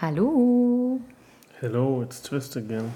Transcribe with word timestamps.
Hallo. 0.00 1.00
Hello, 1.58 2.02
it's 2.04 2.22
Twist 2.22 2.56
again. 2.56 2.92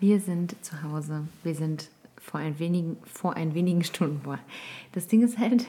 Wir 0.00 0.18
sind 0.20 0.56
zu 0.64 0.82
Hause. 0.82 1.28
Wir 1.42 1.54
sind 1.54 1.90
vor 2.16 2.40
ein 2.40 2.58
wenigen, 2.58 2.96
vor 3.04 3.34
ein 3.34 3.52
wenigen 3.52 3.84
Stunden. 3.84 4.20
Boah. 4.20 4.38
Das 4.92 5.06
Ding 5.06 5.22
ist 5.22 5.36
halt, 5.36 5.66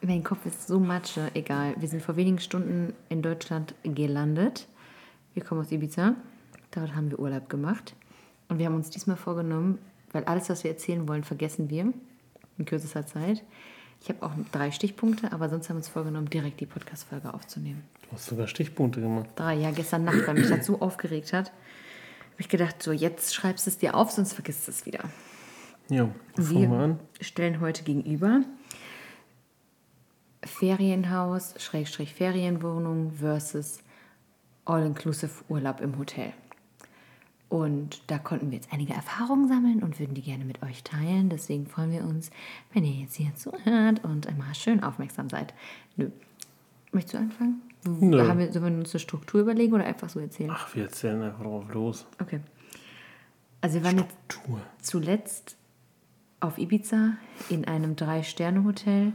mein 0.00 0.24
Kopf 0.24 0.46
ist 0.46 0.66
so 0.66 0.80
matsche, 0.80 1.30
egal. 1.34 1.74
Wir 1.78 1.88
sind 1.88 2.02
vor 2.02 2.16
wenigen 2.16 2.38
Stunden 2.38 2.94
in 3.10 3.20
Deutschland 3.20 3.74
gelandet. 3.82 4.66
Wir 5.34 5.44
kommen 5.44 5.60
aus 5.60 5.70
Ibiza. 5.70 6.14
Dort 6.70 6.94
haben 6.96 7.10
wir 7.10 7.18
Urlaub 7.18 7.50
gemacht. 7.50 7.94
Und 8.48 8.58
wir 8.58 8.64
haben 8.64 8.76
uns 8.76 8.88
diesmal 8.88 9.18
vorgenommen, 9.18 9.78
weil 10.12 10.24
alles, 10.24 10.48
was 10.48 10.64
wir 10.64 10.70
erzählen 10.70 11.06
wollen, 11.06 11.22
vergessen 11.22 11.68
wir 11.68 11.92
in 12.56 12.64
kürzester 12.64 13.06
Zeit. 13.06 13.44
Ich 14.00 14.08
habe 14.08 14.22
auch 14.22 14.32
drei 14.52 14.70
Stichpunkte, 14.70 15.32
aber 15.32 15.50
sonst 15.50 15.68
haben 15.68 15.76
wir 15.76 15.80
uns 15.80 15.88
vorgenommen, 15.88 16.30
direkt 16.30 16.60
die 16.60 16.66
Podcast-Folge 16.66 17.34
aufzunehmen. 17.34 17.84
Du 18.10 18.16
hast 18.16 18.26
sogar 18.26 18.48
Stichpunkte 18.48 19.00
gemacht. 19.00 19.30
Drei, 19.36 19.54
ja, 19.54 19.70
gestern 19.70 20.04
Nacht, 20.04 20.26
weil 20.26 20.34
mich 20.34 20.48
das 20.48 20.66
so 20.66 20.80
aufgeregt 20.80 21.32
hat. 21.32 21.46
Habe 21.46 22.40
ich 22.40 22.48
gedacht, 22.48 22.82
so 22.82 22.90
jetzt 22.90 23.34
schreibst 23.34 23.66
du 23.66 23.70
es 23.70 23.78
dir 23.78 23.94
auf, 23.94 24.10
sonst 24.10 24.32
vergisst 24.32 24.66
du 24.66 24.72
es 24.72 24.84
wieder. 24.84 25.04
Ja, 25.88 26.08
fangen 26.34 26.70
wir 26.70 26.78
an. 26.78 27.00
stellen 27.20 27.60
heute 27.60 27.84
gegenüber 27.84 28.42
Ferienhaus, 30.42 31.54
Schrägstrich 31.58 32.14
Ferienwohnung 32.14 33.12
versus 33.12 33.78
All-Inclusive 34.64 35.44
Urlaub 35.48 35.80
im 35.80 35.96
Hotel. 35.98 36.32
Und 37.48 38.02
da 38.08 38.18
konnten 38.18 38.50
wir 38.50 38.58
jetzt 38.58 38.72
einige 38.72 38.92
Erfahrungen 38.92 39.48
sammeln 39.48 39.82
und 39.82 39.98
würden 39.98 40.14
die 40.14 40.22
gerne 40.22 40.44
mit 40.44 40.62
euch 40.62 40.82
teilen. 40.82 41.28
Deswegen 41.28 41.66
freuen 41.66 41.92
wir 41.92 42.04
uns, 42.04 42.30
wenn 42.72 42.84
ihr 42.84 42.92
jetzt 42.92 43.16
hier 43.16 43.34
zuhört 43.34 44.04
und 44.04 44.26
immer 44.26 44.54
schön 44.54 44.82
aufmerksam 44.82 45.28
seid. 45.28 45.54
Nö. 45.96 46.10
Möchtest 46.92 47.14
du 47.14 47.18
anfangen? 47.18 47.69
Nö. 47.84 48.26
Haben 48.26 48.38
wir, 48.38 48.52
sollen 48.52 48.64
wir 48.74 48.78
uns 48.80 48.94
eine 48.94 49.00
Struktur 49.00 49.40
überlegen 49.40 49.72
oder 49.72 49.84
einfach 49.84 50.08
so 50.08 50.20
erzählen? 50.20 50.50
Ach, 50.52 50.74
wir 50.74 50.84
erzählen 50.84 51.22
einfach 51.22 51.42
drauf 51.42 51.64
los. 51.72 52.06
Okay. 52.20 52.40
Also 53.62 53.76
wir 53.76 53.84
waren 53.84 53.98
jetzt 53.98 54.16
zuletzt 54.82 55.56
auf 56.40 56.58
Ibiza 56.58 57.14
in 57.48 57.66
einem 57.66 57.96
Drei-Sterne-Hotel. 57.96 59.12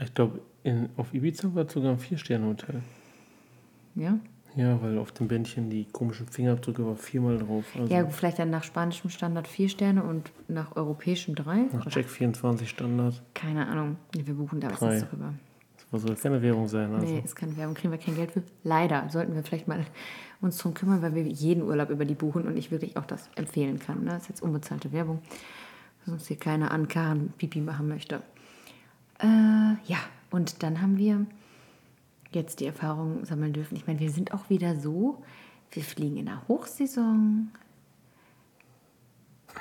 Ich 0.00 0.14
glaube, 0.14 0.40
auf 0.96 1.12
Ibiza 1.14 1.54
war 1.54 1.66
es 1.66 1.72
sogar 1.72 1.92
ein 1.92 1.98
Vier-Sterne-Hotel. 1.98 2.82
Ja? 3.94 4.18
Ja, 4.56 4.80
weil 4.80 4.96
auf 4.98 5.12
dem 5.12 5.28
Bändchen 5.28 5.68
die 5.68 5.84
komischen 5.84 6.26
Fingerabdrücke 6.28 6.86
war 6.86 6.96
viermal 6.96 7.38
drauf. 7.38 7.64
Also 7.78 7.92
Ja, 7.92 8.06
vielleicht 8.08 8.38
dann 8.38 8.48
nach 8.50 8.64
spanischem 8.64 9.10
Standard 9.10 9.46
vier 9.46 9.68
Sterne 9.68 10.02
und 10.02 10.30
nach 10.48 10.76
europäischem 10.76 11.34
drei. 11.34 11.66
nach? 11.72 11.86
Check 11.88 12.08
24 12.08 12.68
Standard. 12.70 13.22
Keine 13.34 13.66
Ahnung. 13.66 13.96
Wir 14.12 14.34
buchen 14.34 14.60
da 14.60 14.68
meistens 14.68 15.02
darüber. 15.10 15.34
Das 15.92 16.02
soll 16.02 16.16
keine 16.16 16.42
Währung 16.42 16.66
sein. 16.68 16.92
Also. 16.92 17.06
Nee, 17.06 17.22
ist 17.24 17.36
keine 17.36 17.56
Werbung, 17.56 17.74
kriegen 17.74 17.92
wir 17.92 17.98
kein 17.98 18.16
Geld 18.16 18.32
für. 18.32 18.42
Leider. 18.64 19.08
Sollten 19.08 19.34
wir 19.34 19.42
vielleicht 19.42 19.68
mal 19.68 19.84
uns 20.40 20.58
drum 20.58 20.74
kümmern, 20.74 21.00
weil 21.00 21.14
wir 21.14 21.22
jeden 21.22 21.62
Urlaub 21.62 21.90
über 21.90 22.04
die 22.04 22.14
buchen 22.14 22.46
und 22.46 22.56
ich 22.56 22.70
wirklich 22.70 22.96
auch 22.96 23.06
das 23.06 23.30
empfehlen 23.36 23.78
kann. 23.78 24.04
Ne? 24.04 24.10
Das 24.10 24.22
ist 24.22 24.28
jetzt 24.28 24.42
unbezahlte 24.42 24.92
Werbung. 24.92 25.20
Sonst 26.04 26.28
hier 26.28 26.38
keiner 26.38 26.70
an 26.70 26.88
Karen 26.88 27.32
Pipi 27.38 27.60
machen 27.60 27.88
möchte. 27.88 28.22
Äh, 29.20 29.26
ja, 29.86 29.98
und 30.30 30.62
dann 30.62 30.80
haben 30.82 30.98
wir 30.98 31.26
jetzt 32.32 32.60
die 32.60 32.66
Erfahrung 32.66 33.24
sammeln 33.24 33.52
dürfen. 33.52 33.76
Ich 33.76 33.86
meine, 33.86 34.00
wir 34.00 34.10
sind 34.10 34.34
auch 34.34 34.50
wieder 34.50 34.76
so, 34.76 35.22
wir 35.70 35.82
fliegen 35.82 36.16
in 36.16 36.26
der 36.26 36.46
Hochsaison 36.48 37.50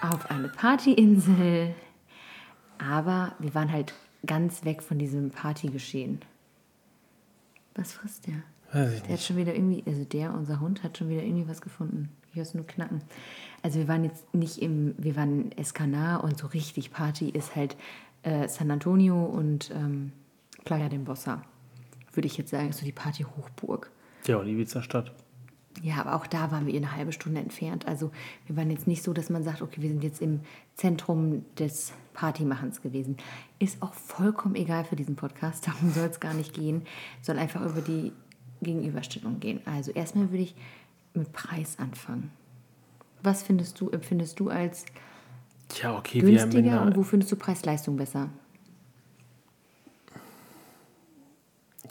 auf 0.01 0.29
eine 0.29 0.49
Partyinsel, 0.49 1.73
aber 2.77 3.33
wir 3.39 3.55
waren 3.55 3.71
halt 3.71 3.93
ganz 4.25 4.65
weg 4.65 4.81
von 4.83 4.97
diesem 4.99 5.31
Partygeschehen. 5.31 6.19
Was 7.75 7.93
frisst 7.93 8.27
der? 8.27 8.35
Weiß 8.71 8.93
ich 8.93 8.99
Der 9.01 9.03
hat 9.03 9.09
nicht. 9.11 9.25
schon 9.25 9.37
wieder 9.37 9.53
irgendwie, 9.55 9.83
also 9.85 10.03
der, 10.05 10.33
unser 10.33 10.59
Hund, 10.59 10.83
hat 10.83 10.97
schon 10.97 11.09
wieder 11.09 11.23
irgendwie 11.23 11.47
was 11.47 11.61
gefunden. 11.61 12.09
Ich 12.29 12.35
höre 12.35 12.43
es 12.43 12.53
nur 12.53 12.65
knacken. 12.67 13.01
Also 13.61 13.79
wir 13.79 13.87
waren 13.87 14.03
jetzt 14.03 14.33
nicht 14.33 14.61
im, 14.61 14.95
wir 14.97 15.15
waren 15.15 15.43
in 15.51 15.57
Escanar 15.57 16.23
und 16.23 16.37
so 16.37 16.47
richtig 16.47 16.91
Party 16.91 17.29
ist 17.29 17.55
halt 17.55 17.75
äh, 18.23 18.47
San 18.47 18.71
Antonio 18.71 19.23
und 19.25 19.71
ähm, 19.71 20.11
Playa 20.65 20.89
del 20.89 20.99
Bossa. 20.99 21.41
Würde 22.13 22.27
ich 22.27 22.37
jetzt 22.37 22.51
sagen, 22.51 22.69
ist 22.69 22.79
so 22.79 22.85
die 22.85 22.91
Party-Hochburg. 22.91 23.91
Ja, 24.27 24.37
und 24.37 24.47
Ibiza-Stadt. 24.47 25.11
Ja, 25.81 25.97
aber 25.97 26.15
auch 26.15 26.27
da 26.27 26.51
waren 26.51 26.65
wir 26.65 26.75
eine 26.75 26.95
halbe 26.95 27.11
Stunde 27.11 27.41
entfernt. 27.41 27.87
Also 27.87 28.11
wir 28.47 28.55
waren 28.55 28.71
jetzt 28.71 28.87
nicht 28.87 29.03
so, 29.03 29.13
dass 29.13 29.29
man 29.29 29.43
sagt, 29.43 29.61
okay, 29.61 29.81
wir 29.81 29.89
sind 29.89 30.03
jetzt 30.03 30.21
im 30.21 30.41
Zentrum 30.75 31.45
des 31.59 31.91
Partymachens 32.13 32.81
gewesen. 32.81 33.17
Ist 33.59 33.81
auch 33.81 33.93
vollkommen 33.93 34.55
egal 34.55 34.85
für 34.85 34.95
diesen 34.95 35.15
Podcast, 35.15 35.67
darum 35.67 35.91
soll 35.91 36.09
es 36.09 36.19
gar 36.19 36.33
nicht 36.33 36.53
gehen. 36.53 36.83
Soll 37.21 37.37
einfach 37.37 37.61
über 37.61 37.81
die 37.81 38.13
Gegenüberstellung 38.61 39.39
gehen. 39.39 39.61
Also 39.65 39.91
erstmal 39.91 40.31
würde 40.31 40.43
ich 40.43 40.55
mit 41.13 41.31
Preis 41.33 41.77
anfangen. 41.79 42.31
Was 43.21 43.43
findest 43.43 43.79
du, 43.81 43.89
empfindest 43.89 44.39
du 44.39 44.49
als 44.49 44.85
Ja, 45.81 45.97
okay, 45.97 46.19
günstiger 46.19 46.81
und 46.81 46.95
wo 46.95 47.03
findest 47.03 47.31
du 47.31 47.35
Preis-Leistung 47.35 47.97
besser? 47.97 48.29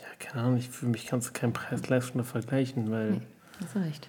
Ja, 0.00 0.06
keine 0.18 0.44
Ahnung, 0.44 0.58
ich, 0.58 0.68
für 0.68 0.86
mich 0.86 1.06
kannst 1.06 1.28
du 1.28 1.32
keinen 1.32 1.52
Preis-Leistung 1.52 2.22
vergleichen, 2.24 2.90
weil 2.90 3.10
Nee, 3.12 3.22
hast 3.60 3.74
du 3.74 3.78
recht. 3.80 4.08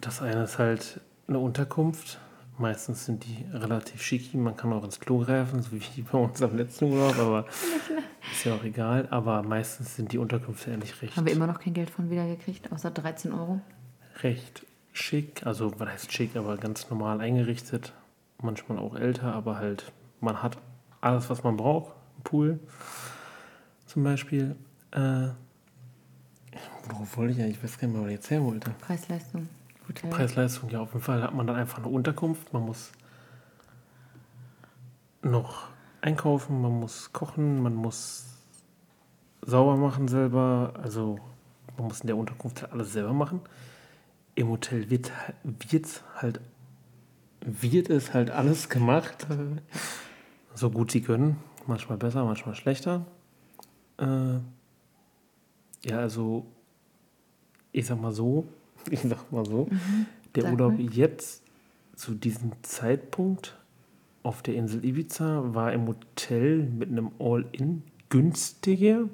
das 0.00 0.20
eine 0.22 0.44
ist 0.44 0.58
halt 0.58 1.00
eine 1.28 1.38
Unterkunft. 1.38 2.18
Meistens 2.56 3.06
sind 3.06 3.24
die 3.24 3.44
relativ 3.52 4.00
schicki, 4.00 4.36
man 4.36 4.56
kann 4.56 4.72
auch 4.72 4.84
ins 4.84 5.00
Klo 5.00 5.18
greifen, 5.24 5.60
so 5.60 5.72
wie 5.72 6.02
bei 6.02 6.16
uns 6.18 6.40
am 6.40 6.56
letzten 6.56 6.84
Urlaub, 6.84 7.18
aber 7.18 7.46
ist 8.32 8.44
ja 8.44 8.54
auch 8.54 8.62
egal. 8.62 9.08
Aber 9.10 9.42
meistens 9.42 9.96
sind 9.96 10.12
die 10.12 10.18
Unterkünfte 10.18 10.70
ehrlich 10.70 11.02
recht, 11.02 11.16
Haben 11.16 11.26
wir 11.26 11.32
immer 11.32 11.48
noch 11.48 11.58
kein 11.58 11.74
Geld 11.74 11.90
von 11.90 12.10
wieder 12.10 12.26
gekriegt, 12.28 12.70
außer 12.70 12.90
13 12.92 13.32
Euro? 13.32 13.60
recht 14.22 14.64
schick. 14.92 15.44
Also, 15.44 15.72
was 15.80 15.88
heißt 15.88 16.12
schick, 16.12 16.36
aber 16.36 16.56
ganz 16.56 16.88
normal 16.90 17.20
eingerichtet. 17.20 17.92
Manchmal 18.40 18.78
auch 18.78 18.94
älter, 18.94 19.32
aber 19.34 19.56
halt, 19.56 19.90
man 20.20 20.40
hat 20.40 20.56
alles, 21.00 21.28
was 21.30 21.42
man 21.42 21.56
braucht. 21.56 21.92
Ein 22.18 22.22
Pool 22.22 22.60
zum 23.86 24.04
Beispiel. 24.04 24.54
Äh, 24.92 25.30
worauf 26.88 27.16
wollte 27.16 27.32
ich 27.32 27.38
ja? 27.38 27.46
Ich 27.46 27.62
weiß 27.62 27.78
gar 27.78 27.88
nicht 27.88 27.96
mehr, 27.96 28.04
was 28.04 28.10
ich 28.10 28.16
erzählen 28.16 28.44
wollte. 28.44 28.70
Preis-Leistung, 28.80 29.48
Hotel. 29.88 30.10
Preis-Leistung, 30.10 30.70
ja, 30.70 30.80
auf 30.80 30.92
jeden 30.92 31.04
Fall 31.04 31.22
hat 31.22 31.34
man 31.34 31.46
dann 31.46 31.56
einfach 31.56 31.78
eine 31.78 31.88
Unterkunft. 31.88 32.52
Man 32.52 32.62
muss 32.62 32.92
noch 35.22 35.68
einkaufen, 36.00 36.60
man 36.60 36.80
muss 36.80 37.12
kochen, 37.12 37.62
man 37.62 37.74
muss 37.74 38.26
sauber 39.42 39.76
machen 39.76 40.08
selber. 40.08 40.74
Also 40.82 41.18
man 41.76 41.88
muss 41.88 42.00
in 42.00 42.08
der 42.08 42.16
Unterkunft 42.16 42.62
halt 42.62 42.72
alles 42.72 42.92
selber 42.92 43.12
machen. 43.12 43.40
Im 44.34 44.48
Hotel 44.48 44.90
wird, 44.90 45.12
wird 45.42 46.02
halt 46.16 46.40
wird 47.44 47.90
es 47.90 48.14
halt 48.14 48.30
alles 48.30 48.68
gemacht, 48.68 49.26
so 50.54 50.70
gut 50.70 50.90
sie 50.90 51.02
können. 51.02 51.36
Manchmal 51.66 51.98
besser, 51.98 52.24
manchmal 52.24 52.54
schlechter. 52.54 53.06
Äh, 53.98 54.38
ja, 55.84 55.98
also 55.98 56.46
ich 57.72 57.86
sag 57.86 58.00
mal 58.00 58.12
so, 58.12 58.46
ich 58.90 59.00
sag 59.00 59.30
mal 59.32 59.44
so, 59.44 59.68
der 60.34 60.44
sag 60.44 60.52
Urlaub 60.52 60.72
mal. 60.72 60.80
jetzt 60.94 61.42
zu 61.96 62.14
diesem 62.14 62.52
Zeitpunkt 62.62 63.56
auf 64.22 64.42
der 64.42 64.54
Insel 64.54 64.84
Ibiza 64.84 65.54
war 65.54 65.72
im 65.72 65.86
Hotel 65.86 66.64
mit 66.64 66.88
einem 66.90 67.10
All-In 67.18 67.82
günstiger, 68.08 69.08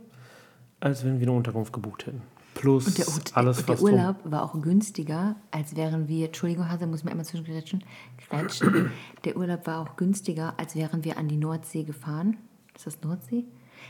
als 0.79 1.05
wenn 1.05 1.19
wir 1.21 1.27
eine 1.27 1.37
Unterkunft 1.37 1.73
gebucht 1.73 2.07
hätten. 2.07 2.23
Plus 2.55 2.87
Und 2.87 2.99
der, 2.99 3.07
Hot- 3.07 3.37
alles, 3.37 3.59
und 3.59 3.69
der 3.69 3.73
was 3.75 3.81
drum- 3.81 3.91
Urlaub 3.93 4.17
war 4.25 4.43
auch 4.45 4.61
günstiger, 4.63 5.37
als 5.51 5.77
wären 5.77 6.09
wir, 6.09 6.27
Entschuldigung, 6.27 6.69
Hase, 6.69 6.87
muss 6.87 7.05
mir 7.05 7.11
einmal 7.11 7.25
zwischengrätschen. 7.25 7.83
Grätschen. 8.29 8.91
Der 9.25 9.37
Urlaub 9.37 9.67
war 9.67 9.81
auch 9.81 9.97
günstiger, 9.97 10.55
als 10.59 10.75
wären 10.77 11.05
wir 11.05 11.17
an 11.19 11.29
die 11.29 11.37
Nordsee 11.37 11.85
gefahren. 11.85 12.37
Ist 12.75 12.87
das 12.87 13.01
Nordsee? 13.03 13.45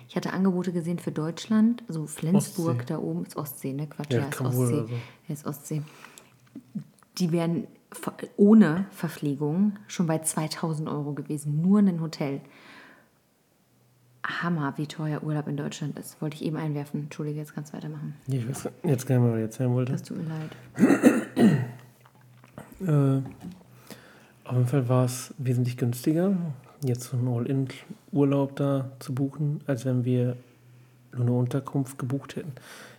Ich 0.08 0.16
hatte 0.16 0.32
Angebote 0.32 0.72
gesehen 0.72 0.98
für 0.98 1.12
Deutschland, 1.12 1.82
also 1.88 2.06
Flensburg 2.06 2.76
Ostsee. 2.80 2.86
da 2.88 2.98
oben, 2.98 3.24
ist 3.24 3.36
Ostsee, 3.36 3.72
ne? 3.72 3.86
Quatsch, 3.86 4.12
Ja, 4.12 4.20
ja, 4.20 4.28
ist 4.28 4.40
Ostsee. 4.40 4.74
so. 4.74 4.88
Ja, 5.28 5.32
ist 5.32 5.46
Ostsee. 5.46 5.82
Die 7.18 7.32
wären 7.32 7.66
ohne 8.36 8.86
Verpflegung 8.90 9.72
schon 9.88 10.06
bei 10.06 10.18
2000 10.20 10.88
Euro 10.88 11.12
gewesen, 11.12 11.60
nur 11.60 11.80
ein 11.80 12.00
Hotel. 12.00 12.40
Hammer, 14.24 14.74
wie 14.76 14.86
teuer 14.86 15.22
Urlaub 15.24 15.48
in 15.48 15.56
Deutschland 15.56 15.98
ist. 15.98 16.20
Wollte 16.22 16.36
ich 16.36 16.44
eben 16.44 16.56
einwerfen. 16.56 17.00
Entschuldige, 17.04 17.38
jetzt 17.38 17.54
kannst 17.54 17.72
du 17.72 17.76
weitermachen. 17.78 18.14
Ich 18.28 18.46
weiß 18.48 18.68
jetzt 18.84 19.06
gar 19.06 19.16
nicht 19.18 19.24
mehr, 19.24 19.32
was 19.32 19.38
ich 19.38 19.42
erzählen 19.44 19.72
wollte. 19.72 19.92
Das 19.92 20.02
tut 20.02 20.18
mir 20.18 20.24
leid. 20.28 21.66
Äh, 22.86 23.22
auf 24.44 24.54
jeden 24.56 24.66
Fall 24.68 24.88
war 24.88 25.04
es 25.04 25.34
wesentlich 25.38 25.76
günstiger, 25.76 26.36
jetzt 26.82 27.04
so 27.04 27.16
einen 27.16 27.28
All-In-Urlaub 27.28 28.56
da 28.56 28.92
zu 28.98 29.14
buchen, 29.14 29.60
als 29.66 29.84
wenn 29.84 30.04
wir 30.04 30.36
nur 31.12 31.22
eine 31.22 31.32
Unterkunft 31.32 31.98
gebucht 31.98 32.36
hätten. 32.36 32.52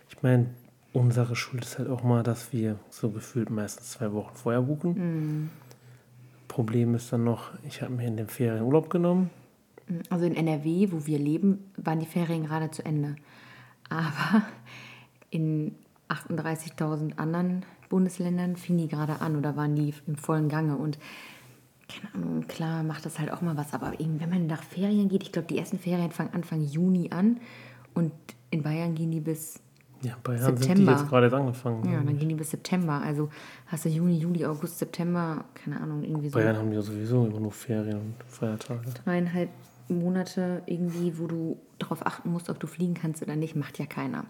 Ich 0.08 0.22
meine, 0.22 0.46
unsere 0.92 1.36
Schuld 1.36 1.64
ist 1.64 1.78
halt 1.78 1.88
auch 1.88 2.02
mal, 2.02 2.22
dass 2.22 2.52
wir 2.52 2.76
so 2.90 3.10
gefühlt 3.10 3.50
meistens 3.50 3.90
zwei 3.92 4.12
Wochen 4.12 4.34
vorher 4.34 4.62
buchen. 4.62 5.50
Problem 6.48 6.94
ist 6.94 7.12
dann 7.12 7.24
noch, 7.24 7.50
ich 7.66 7.80
habe 7.80 7.94
mir 7.94 8.06
in 8.06 8.16
den 8.16 8.28
Ferien 8.28 8.62
Urlaub 8.62 8.90
genommen. 8.90 9.30
Also 10.10 10.26
in 10.26 10.36
NRW, 10.36 10.92
wo 10.92 11.06
wir 11.06 11.18
leben, 11.18 11.70
waren 11.76 12.00
die 12.00 12.06
Ferien 12.06 12.44
gerade 12.44 12.70
zu 12.70 12.84
Ende. 12.84 13.16
Aber 13.88 14.42
in 15.30 15.74
38.000 16.08 17.16
anderen 17.16 17.64
Bundesländern 17.88 18.56
fingen 18.56 18.78
die 18.80 18.88
gerade 18.88 19.20
an 19.20 19.36
oder 19.36 19.56
waren 19.56 19.74
die 19.74 19.94
im 20.06 20.16
vollen 20.16 20.48
Gange 20.48 20.76
und 20.76 20.98
keine 22.00 22.14
Ahnung, 22.14 22.46
klar 22.48 22.82
macht 22.82 23.04
das 23.06 23.18
halt 23.18 23.30
auch 23.32 23.40
mal 23.42 23.56
was, 23.56 23.74
aber 23.74 23.98
eben, 24.00 24.20
wenn 24.20 24.30
man 24.30 24.46
nach 24.46 24.62
Ferien 24.62 25.08
geht, 25.08 25.22
ich 25.22 25.32
glaube, 25.32 25.48
die 25.48 25.58
ersten 25.58 25.78
Ferien 25.78 26.10
fangen 26.10 26.32
Anfang 26.32 26.62
Juni 26.62 27.10
an 27.12 27.38
und 27.94 28.12
in 28.50 28.62
Bayern 28.62 28.94
gehen 28.94 29.10
die 29.10 29.20
bis 29.20 29.60
Ja, 30.02 30.16
Bayern 30.22 30.40
September. 30.56 30.66
sind 30.66 30.78
die 30.86 30.90
jetzt 30.92 31.08
gerade 31.08 31.36
angefangen. 31.36 31.90
ja, 31.92 32.00
dann 32.02 32.18
gehen 32.18 32.28
die 32.28 32.34
bis 32.34 32.50
September. 32.50 33.00
Also 33.04 33.28
hast 33.66 33.84
du 33.84 33.88
Juni, 33.88 34.18
Juli, 34.18 34.44
August, 34.46 34.78
September, 34.78 35.44
keine 35.54 35.80
Ahnung, 35.80 36.02
irgendwie 36.02 36.28
so 36.28 36.38
Bayern 36.38 36.56
haben 36.56 36.72
ja 36.72 36.82
sowieso 36.82 37.26
immer 37.26 37.40
nur 37.40 37.52
Ferien 37.52 37.96
und 37.98 38.14
Feiertage. 38.26 38.80
dreieinhalb 39.04 39.50
Monate 39.88 40.62
irgendwie, 40.66 41.18
wo 41.18 41.26
du 41.26 41.58
darauf 41.78 42.06
achten 42.06 42.30
musst, 42.30 42.48
ob 42.48 42.58
du 42.60 42.66
fliegen 42.66 42.94
kannst 42.94 43.22
oder 43.22 43.36
nicht, 43.36 43.56
macht 43.56 43.78
ja 43.78 43.86
keiner. 43.86 44.24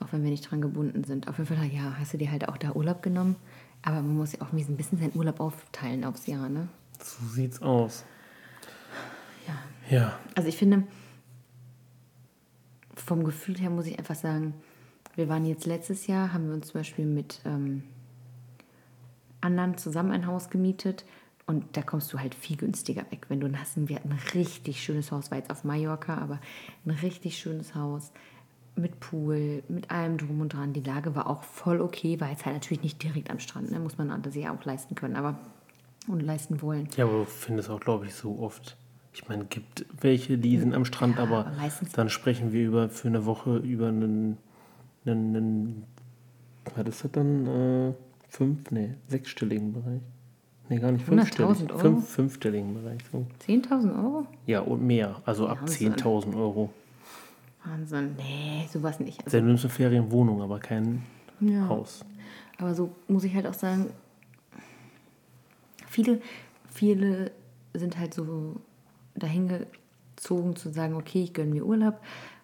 Auch 0.00 0.08
wenn 0.12 0.22
wir 0.24 0.30
nicht 0.30 0.50
dran 0.50 0.60
gebunden 0.60 1.04
sind. 1.04 1.28
Auf 1.28 1.38
jeden 1.38 1.54
Fall, 1.54 1.66
ja, 1.68 1.94
hast 1.98 2.12
du 2.12 2.18
dir 2.18 2.30
halt 2.30 2.48
auch 2.48 2.56
da 2.56 2.72
Urlaub 2.72 3.02
genommen. 3.02 3.36
Aber 3.84 3.96
man 3.96 4.16
muss 4.16 4.32
ja 4.32 4.40
auch 4.40 4.52
ein 4.52 4.76
bisschen 4.76 4.98
seinen 4.98 5.14
Urlaub 5.14 5.40
aufteilen 5.40 6.04
aufs 6.04 6.26
Jahr, 6.26 6.48
ne? 6.48 6.68
So 7.02 7.26
sieht's 7.26 7.60
aus. 7.60 8.04
Ja. 9.46 9.54
Ja, 9.90 10.18
Also 10.34 10.48
ich 10.48 10.56
finde, 10.56 10.84
vom 12.94 13.24
Gefühl 13.24 13.58
her 13.58 13.68
muss 13.68 13.86
ich 13.86 13.98
einfach 13.98 14.14
sagen, 14.14 14.54
wir 15.14 15.28
waren 15.28 15.44
jetzt 15.44 15.66
letztes 15.66 16.06
Jahr, 16.06 16.32
haben 16.32 16.48
wir 16.48 16.54
uns 16.54 16.68
zum 16.68 16.80
Beispiel 16.80 17.04
mit 17.04 17.40
ähm, 17.44 17.84
anderen 19.42 19.76
zusammen 19.76 20.12
ein 20.12 20.26
Haus 20.26 20.48
gemietet 20.48 21.04
und 21.46 21.76
da 21.76 21.82
kommst 21.82 22.10
du 22.12 22.18
halt 22.18 22.34
viel 22.34 22.56
günstiger 22.56 23.02
weg. 23.10 23.26
Wenn 23.28 23.40
du 23.40 23.58
hast, 23.58 23.76
wir 23.76 23.96
hatten 23.96 24.10
ein 24.10 24.18
richtig 24.32 24.82
schönes 24.82 25.12
Haus, 25.12 25.30
war 25.30 25.36
jetzt 25.36 25.50
auf 25.50 25.62
Mallorca, 25.62 26.16
aber 26.16 26.40
ein 26.86 26.90
richtig 26.92 27.36
schönes 27.38 27.74
Haus 27.74 28.12
mit 28.76 28.98
Pool, 29.00 29.62
mit 29.68 29.90
allem 29.90 30.18
drum 30.18 30.40
und 30.40 30.52
dran. 30.52 30.72
Die 30.72 30.80
Lage 30.80 31.14
war 31.14 31.28
auch 31.28 31.42
voll 31.44 31.80
okay, 31.80 32.20
war 32.20 32.30
jetzt 32.30 32.44
halt 32.44 32.56
natürlich 32.56 32.82
nicht 32.82 33.02
direkt 33.02 33.30
am 33.30 33.38
Strand, 33.38 33.70
ne? 33.70 33.78
muss 33.78 33.98
man 33.98 34.20
das 34.22 34.34
ja 34.34 34.52
auch 34.54 34.64
leisten 34.64 34.94
können, 34.94 35.16
aber 35.16 35.38
und 36.08 36.20
leisten 36.20 36.60
wollen. 36.60 36.88
ja, 36.96 37.04
aber 37.04 37.18
du 37.20 37.24
findest 37.24 37.70
auch, 37.70 37.80
glaube 37.80 38.06
ich, 38.06 38.14
so 38.14 38.38
oft. 38.40 38.76
Ich 39.14 39.28
meine, 39.28 39.44
gibt 39.44 39.86
welche, 40.00 40.36
die 40.38 40.58
sind 40.58 40.74
am 40.74 40.84
Strand, 40.84 41.18
aber 41.18 41.46
aber 41.46 41.56
meistens- 41.56 41.92
dann 41.92 42.08
sprechen 42.10 42.52
wir 42.52 42.66
über 42.66 42.88
für 42.88 43.08
eine 43.08 43.24
Woche 43.26 43.58
über 43.58 43.88
einen, 43.88 44.36
einen, 45.06 45.36
einen 45.36 45.84
was 46.74 46.86
ist 46.88 47.04
das 47.04 47.12
dann? 47.12 47.46
Äh, 47.46 47.92
fünf, 48.28 48.70
nee, 48.70 48.94
sechsstelligen 49.06 49.72
Bereich. 49.72 50.00
Nee, 50.68 50.78
gar 50.78 50.90
nicht 50.92 51.06
100.000 51.06 51.08
fünfstellig. 51.08 51.70
Euro? 51.70 51.78
Fünf, 51.78 52.08
fünfstelligen 52.08 52.74
Bereich. 52.74 53.00
So. 53.12 53.26
10.000 53.46 53.96
Euro? 54.02 54.26
Ja, 54.46 54.60
und 54.60 54.82
mehr. 54.82 55.20
Also 55.26 55.46
ab 55.46 55.60
Wahnsinn. 55.60 55.92
10.000 55.94 56.34
Euro. 56.36 56.70
Wahnsinn. 57.64 58.14
Nee, 58.16 58.68
sowas 58.70 59.00
nicht. 59.00 59.18
Also, 59.20 59.30
Selbst 59.30 59.46
nimmst 59.46 59.64
du 59.64 59.68
Ferienwohnung, 59.68 60.42
aber 60.42 60.58
kein 60.58 61.02
ja. 61.40 61.68
Haus. 61.68 62.04
Aber 62.58 62.74
so 62.74 62.94
muss 63.08 63.24
ich 63.24 63.34
halt 63.34 63.46
auch 63.46 63.54
sagen, 63.54 63.90
viele, 65.86 66.20
viele 66.70 67.32
sind 67.72 67.98
halt 67.98 68.14
so 68.14 68.60
dahingezogen 69.14 70.56
zu 70.56 70.70
sagen, 70.70 70.94
okay, 70.94 71.22
ich 71.22 71.32
gönne 71.32 71.50
mir 71.50 71.64
Urlaub 71.64 72.00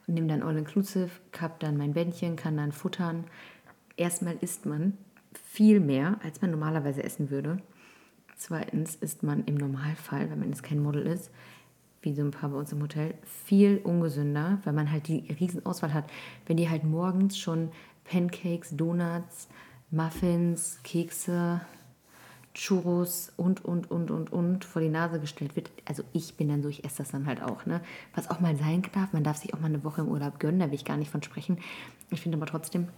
und 0.06 0.14
nehme 0.14 0.28
dann 0.28 0.42
All-Inclusive, 0.42 1.10
hab 1.40 1.60
dann 1.60 1.76
mein 1.76 1.92
Bändchen, 1.92 2.36
kann 2.36 2.56
dann 2.56 2.72
futtern. 2.72 3.24
Erstmal 3.96 4.36
isst 4.40 4.66
man 4.66 4.96
viel 5.44 5.80
mehr, 5.80 6.18
als 6.22 6.40
man 6.40 6.50
normalerweise 6.50 7.02
essen 7.02 7.30
würde. 7.30 7.58
Zweitens 8.36 8.96
ist 8.96 9.22
man 9.22 9.44
im 9.44 9.56
Normalfall, 9.56 10.30
wenn 10.30 10.38
man 10.38 10.48
jetzt 10.48 10.62
kein 10.62 10.82
Model 10.82 11.06
ist, 11.06 11.30
wie 12.02 12.14
so 12.14 12.22
ein 12.22 12.30
paar 12.30 12.50
bei 12.50 12.56
uns 12.56 12.72
im 12.72 12.82
Hotel, 12.82 13.14
viel 13.24 13.80
ungesünder, 13.84 14.58
weil 14.64 14.72
man 14.72 14.90
halt 14.90 15.08
die 15.08 15.30
Riesenauswahl 15.38 15.92
hat. 15.92 16.04
Wenn 16.46 16.56
die 16.56 16.68
halt 16.68 16.84
morgens 16.84 17.38
schon 17.38 17.70
Pancakes, 18.04 18.76
Donuts, 18.76 19.48
Muffins, 19.90 20.80
Kekse, 20.82 21.60
Churros 22.54 23.32
und, 23.36 23.64
und, 23.64 23.90
und, 23.90 24.10
und, 24.10 24.32
und 24.32 24.64
vor 24.64 24.82
die 24.82 24.88
Nase 24.88 25.20
gestellt 25.20 25.54
wird. 25.56 25.70
Also 25.84 26.02
ich 26.12 26.36
bin 26.36 26.48
dann 26.48 26.62
so, 26.62 26.68
ich 26.68 26.84
esse 26.84 26.98
das 26.98 27.10
dann 27.10 27.26
halt 27.26 27.42
auch. 27.42 27.66
Ne? 27.66 27.80
Was 28.14 28.30
auch 28.30 28.40
mal 28.40 28.56
sein 28.56 28.82
darf, 28.92 29.12
man 29.12 29.24
darf 29.24 29.36
sich 29.36 29.54
auch 29.54 29.60
mal 29.60 29.66
eine 29.66 29.84
Woche 29.84 30.00
im 30.00 30.08
Urlaub 30.08 30.40
gönnen, 30.40 30.60
da 30.60 30.66
will 30.66 30.74
ich 30.74 30.84
gar 30.84 30.96
nicht 30.96 31.10
von 31.10 31.22
sprechen. 31.22 31.58
Ich 32.10 32.20
finde 32.20 32.38
aber 32.38 32.46
trotzdem, 32.46 32.88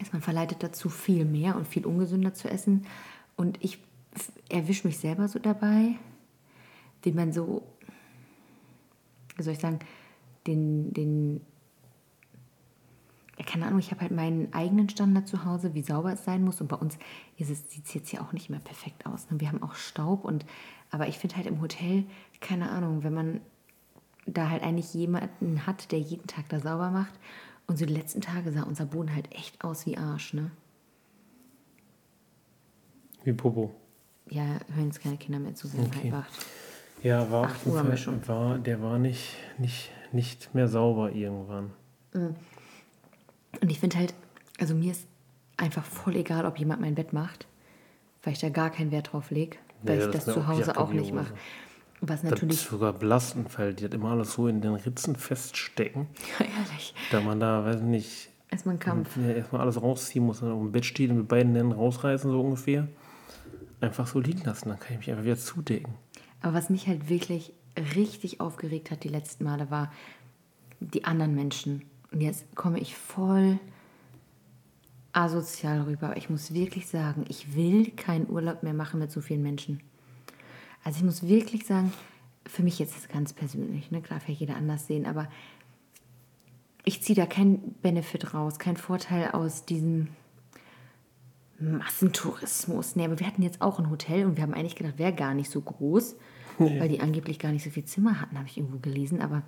ist 0.00 0.12
man 0.12 0.22
verleitet 0.22 0.62
dazu, 0.62 0.88
viel 0.88 1.24
mehr 1.24 1.56
und 1.56 1.68
viel 1.68 1.86
ungesünder 1.86 2.34
zu 2.34 2.48
essen. 2.48 2.86
Und 3.36 3.62
ich 3.62 3.78
erwische 4.48 4.86
mich 4.86 4.98
selber 4.98 5.28
so 5.28 5.38
dabei, 5.38 5.94
wie 7.02 7.12
man 7.12 7.32
so, 7.32 7.62
wie 9.36 9.42
soll 9.42 9.54
ich 9.54 9.60
sagen, 9.60 9.78
den, 10.46 10.92
den 10.92 11.40
ja, 13.38 13.44
keine 13.44 13.66
Ahnung, 13.66 13.78
ich 13.78 13.90
habe 13.90 14.02
halt 14.02 14.12
meinen 14.12 14.52
eigenen 14.52 14.88
Standard 14.88 15.26
zu 15.26 15.44
Hause, 15.44 15.74
wie 15.74 15.82
sauber 15.82 16.12
es 16.12 16.24
sein 16.24 16.44
muss. 16.44 16.60
Und 16.60 16.68
bei 16.68 16.76
uns 16.76 16.98
sieht 17.38 17.86
es 17.86 17.94
jetzt 17.94 18.10
hier 18.10 18.22
auch 18.22 18.32
nicht 18.32 18.50
mehr 18.50 18.60
perfekt 18.60 19.06
aus. 19.06 19.30
Ne? 19.30 19.40
Wir 19.40 19.48
haben 19.48 19.62
auch 19.62 19.74
Staub 19.74 20.24
und 20.24 20.44
aber 20.90 21.08
ich 21.08 21.18
finde 21.18 21.36
halt 21.36 21.46
im 21.46 21.60
Hotel, 21.60 22.04
keine 22.40 22.70
Ahnung, 22.70 23.02
wenn 23.02 23.14
man 23.14 23.40
da 24.26 24.50
halt 24.50 24.62
eigentlich 24.62 24.92
jemanden 24.92 25.66
hat, 25.66 25.90
der 25.90 25.98
jeden 25.98 26.26
Tag 26.26 26.48
da 26.50 26.60
sauber 26.60 26.90
macht. 26.90 27.14
Und 27.66 27.78
so 27.78 27.86
die 27.86 27.94
letzten 27.94 28.20
Tage 28.20 28.52
sah 28.52 28.62
unser 28.64 28.84
Boden 28.84 29.14
halt 29.14 29.32
echt 29.34 29.64
aus 29.64 29.86
wie 29.86 29.96
Arsch, 29.96 30.34
ne? 30.34 30.50
Wie 33.24 33.32
Popo. 33.32 33.74
Ja, 34.28 34.58
hören 34.74 34.86
jetzt 34.86 35.00
keine 35.00 35.16
Kinder 35.16 35.38
mehr 35.38 35.54
zu, 35.54 35.68
sind 35.68 35.86
Okay. 35.86 36.12
halb 36.12 36.26
acht. 36.26 36.46
Ja, 37.02 37.30
war, 37.30 37.44
Acht 37.46 37.56
auf 37.56 37.58
jeden 37.64 37.72
Uhr 37.72 37.78
haben 37.80 37.86
wir 37.86 37.96
Fall- 37.96 37.98
schon. 37.98 38.28
war 38.28 38.58
der 38.58 38.82
war 38.82 38.98
nicht, 38.98 39.34
nicht, 39.58 39.90
nicht 40.12 40.54
mehr 40.54 40.68
sauber 40.68 41.12
irgendwann. 41.12 41.70
Und 42.14 43.70
ich 43.70 43.80
finde 43.80 43.98
halt, 43.98 44.14
also 44.60 44.74
mir 44.74 44.92
ist 44.92 45.06
einfach 45.56 45.84
voll 45.84 46.16
egal, 46.16 46.44
ob 46.46 46.58
jemand 46.58 46.80
mein 46.80 46.94
Bett 46.94 47.12
macht, 47.12 47.46
weil 48.22 48.32
ich 48.34 48.38
da 48.40 48.48
gar 48.48 48.70
keinen 48.70 48.90
Wert 48.90 49.12
drauf 49.12 49.30
lege, 49.30 49.56
weil 49.82 49.98
Ja, 49.98 50.06
ich 50.06 50.12
das 50.12 50.24
das 50.26 50.34
zu 50.34 50.46
Hause 50.46 50.76
auch 50.78 50.92
nicht 50.92 51.12
mache. 51.12 51.32
Was 52.00 52.22
Das 52.22 52.30
natürlich 52.32 52.56
ist 52.56 52.68
sogar 52.68 52.92
belastend, 52.92 53.56
weil 53.58 53.74
die 53.74 53.84
hat 53.84 53.94
immer 53.94 54.10
alles 54.10 54.32
so 54.32 54.48
in 54.48 54.60
den 54.60 54.74
Ritzen 54.74 55.14
feststecken, 55.14 56.08
ehrlich 56.40 56.94
da 57.12 57.20
man 57.20 57.38
da, 57.38 57.64
weiß 57.64 57.80
nicht, 57.80 58.28
erstmal 58.50 58.74
ein 58.74 58.78
Kampf. 58.80 59.16
ja, 59.16 59.30
erstmal 59.34 59.60
alles 59.62 59.80
rausziehen 59.80 60.24
muss, 60.26 60.40
dann 60.40 60.50
auf 60.50 60.58
dem 60.60 60.72
Bett 60.72 60.84
steht 60.84 61.10
und 61.10 61.18
mit 61.18 61.28
beiden 61.28 61.54
Händen 61.54 61.72
rausreißen, 61.72 62.28
so 62.30 62.40
ungefähr. 62.40 62.88
Einfach 63.80 64.06
so 64.06 64.18
liegen 64.20 64.42
lassen, 64.44 64.68
dann 64.68 64.78
kann 64.80 64.92
ich 64.92 64.98
mich 64.98 65.10
einfach 65.10 65.24
wieder 65.24 65.36
zudecken. 65.36 65.94
Aber 66.42 66.54
was 66.54 66.70
mich 66.70 66.86
halt 66.88 67.08
wirklich 67.08 67.52
richtig 67.96 68.40
aufgeregt 68.40 68.90
hat 68.90 69.04
die 69.04 69.08
letzten 69.08 69.44
Male 69.44 69.70
war 69.70 69.92
die 70.80 71.04
anderen 71.04 71.34
Menschen. 71.34 71.82
Und 72.10 72.20
jetzt 72.20 72.54
komme 72.54 72.78
ich 72.78 72.96
voll 72.96 73.58
asozial 75.12 75.82
rüber. 75.82 76.16
Ich 76.16 76.30
muss 76.30 76.52
wirklich 76.54 76.86
sagen, 76.86 77.24
ich 77.28 77.54
will 77.54 77.90
keinen 77.92 78.28
Urlaub 78.28 78.62
mehr 78.62 78.74
machen 78.74 78.98
mit 78.98 79.10
so 79.10 79.20
vielen 79.20 79.42
Menschen. 79.42 79.80
Also 80.84 80.98
ich 80.98 81.04
muss 81.04 81.22
wirklich 81.22 81.66
sagen, 81.66 81.92
für 82.46 82.62
mich 82.62 82.78
jetzt 82.78 83.08
ganz 83.08 83.32
persönlich, 83.32 83.90
ne, 83.90 84.02
klar, 84.02 84.20
vielleicht 84.20 84.40
jeder 84.40 84.56
anders 84.56 84.86
sehen, 84.86 85.06
aber 85.06 85.28
ich 86.84 87.02
ziehe 87.02 87.14
da 87.14 87.26
keinen 87.26 87.74
Benefit 87.82 88.34
raus, 88.34 88.58
keinen 88.58 88.76
Vorteil 88.76 89.30
aus 89.30 89.64
diesem 89.64 90.08
Massentourismus. 91.60 92.96
Nee, 92.96 93.04
aber 93.04 93.20
wir 93.20 93.26
hatten 93.26 93.42
jetzt 93.42 93.62
auch 93.62 93.78
ein 93.78 93.90
Hotel 93.90 94.26
und 94.26 94.36
wir 94.36 94.42
haben 94.42 94.54
eigentlich 94.54 94.74
gedacht, 94.74 94.98
wäre 94.98 95.14
gar 95.14 95.34
nicht 95.34 95.50
so 95.50 95.60
groß, 95.60 96.16
weil 96.58 96.88
die 96.88 97.00
angeblich 97.00 97.38
gar 97.38 97.52
nicht 97.52 97.64
so 97.64 97.70
viel 97.70 97.84
Zimmer 97.84 98.20
hatten, 98.20 98.36
habe 98.38 98.48
ich 98.48 98.56
irgendwo 98.56 98.78
gelesen. 98.78 99.20
Aber 99.20 99.42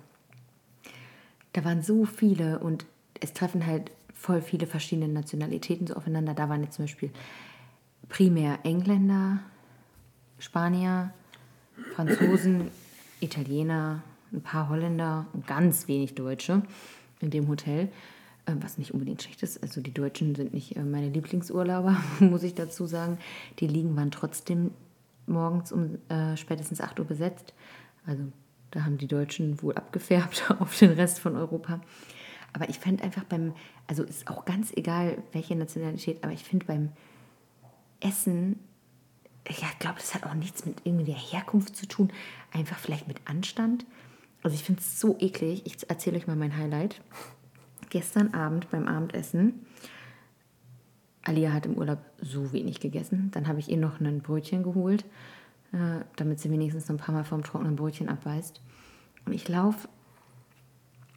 da 1.53 1.63
waren 1.63 1.81
so 1.81 2.05
viele 2.05 2.59
und 2.59 2.85
es 3.21 3.33
treffen 3.33 3.65
halt 3.65 3.91
voll 4.13 4.41
viele 4.41 4.67
verschiedene 4.67 5.07
Nationalitäten 5.07 5.87
so 5.87 5.95
aufeinander. 5.95 6.33
Da 6.33 6.49
waren 6.49 6.63
jetzt 6.63 6.75
zum 6.75 6.85
Beispiel 6.85 7.11
primär 8.09 8.59
Engländer, 8.63 9.39
Spanier, 10.39 11.13
Franzosen, 11.95 12.69
Italiener, 13.19 14.03
ein 14.31 14.41
paar 14.41 14.69
Holländer 14.69 15.27
und 15.33 15.47
ganz 15.47 15.87
wenig 15.87 16.15
Deutsche 16.15 16.61
in 17.21 17.29
dem 17.29 17.47
Hotel, 17.47 17.89
äh, 18.45 18.53
was 18.59 18.77
nicht 18.77 18.93
unbedingt 18.93 19.21
schlecht 19.21 19.43
ist. 19.43 19.61
Also 19.61 19.81
die 19.81 19.93
Deutschen 19.93 20.35
sind 20.35 20.53
nicht 20.53 20.75
äh, 20.75 20.83
meine 20.83 21.09
Lieblingsurlauber, 21.09 21.97
muss 22.19 22.43
ich 22.43 22.55
dazu 22.55 22.85
sagen. 22.85 23.17
Die 23.59 23.67
Liegen 23.67 23.95
waren 23.95 24.11
trotzdem 24.11 24.71
morgens 25.27 25.71
um 25.71 25.97
äh, 26.09 26.37
spätestens 26.37 26.81
8 26.81 26.99
Uhr 26.99 27.05
besetzt. 27.05 27.53
Also 28.05 28.23
da 28.71 28.83
haben 28.85 28.97
die 28.97 29.07
Deutschen 29.07 29.61
wohl 29.61 29.73
abgefärbt 29.75 30.51
auf 30.59 30.77
den 30.77 30.91
Rest 30.91 31.19
von 31.19 31.35
Europa. 31.35 31.81
Aber 32.53 32.69
ich 32.69 32.79
fände 32.79 33.03
einfach 33.03 33.23
beim, 33.25 33.53
also 33.87 34.03
ist 34.03 34.29
auch 34.29 34.45
ganz 34.45 34.71
egal, 34.75 35.17
welche 35.33 35.55
Nationalität, 35.55 36.23
aber 36.23 36.31
ich 36.31 36.43
finde 36.43 36.65
beim 36.65 36.89
Essen, 37.99 38.59
ja, 39.47 39.67
ich 39.71 39.79
glaube, 39.79 39.97
das 39.99 40.13
hat 40.15 40.23
auch 40.23 40.33
nichts 40.33 40.65
mit 40.65 40.81
irgendwie 40.85 41.05
der 41.05 41.15
Herkunft 41.15 41.75
zu 41.75 41.85
tun, 41.87 42.11
einfach 42.51 42.77
vielleicht 42.77 43.07
mit 43.07 43.17
Anstand. 43.25 43.85
Also 44.41 44.55
ich 44.55 44.63
finde 44.63 44.81
es 44.81 44.99
so 44.99 45.17
eklig. 45.19 45.63
Ich 45.65 45.89
erzähle 45.89 46.17
euch 46.17 46.27
mal 46.27 46.35
mein 46.35 46.55
Highlight. 46.55 47.01
Gestern 47.89 48.33
Abend 48.33 48.69
beim 48.71 48.87
Abendessen, 48.87 49.64
Alia 51.25 51.51
hat 51.51 51.65
im 51.65 51.77
Urlaub 51.77 51.99
so 52.21 52.53
wenig 52.53 52.79
gegessen. 52.79 53.29
Dann 53.33 53.47
habe 53.47 53.59
ich 53.59 53.69
ihr 53.69 53.77
noch 53.77 53.99
ein 53.99 54.21
Brötchen 54.21 54.63
geholt, 54.63 55.03
äh, 55.73 56.05
damit 56.15 56.39
sie 56.39 56.49
wenigstens 56.49 56.87
noch 56.87 56.95
ein 56.95 56.99
paar 56.99 57.13
Mal 57.13 57.25
vom 57.25 57.43
trockenen 57.43 57.75
Brötchen 57.75 58.07
abbeißt. 58.07 58.61
Und 59.25 59.33
ich 59.33 59.47
laufe 59.49 59.89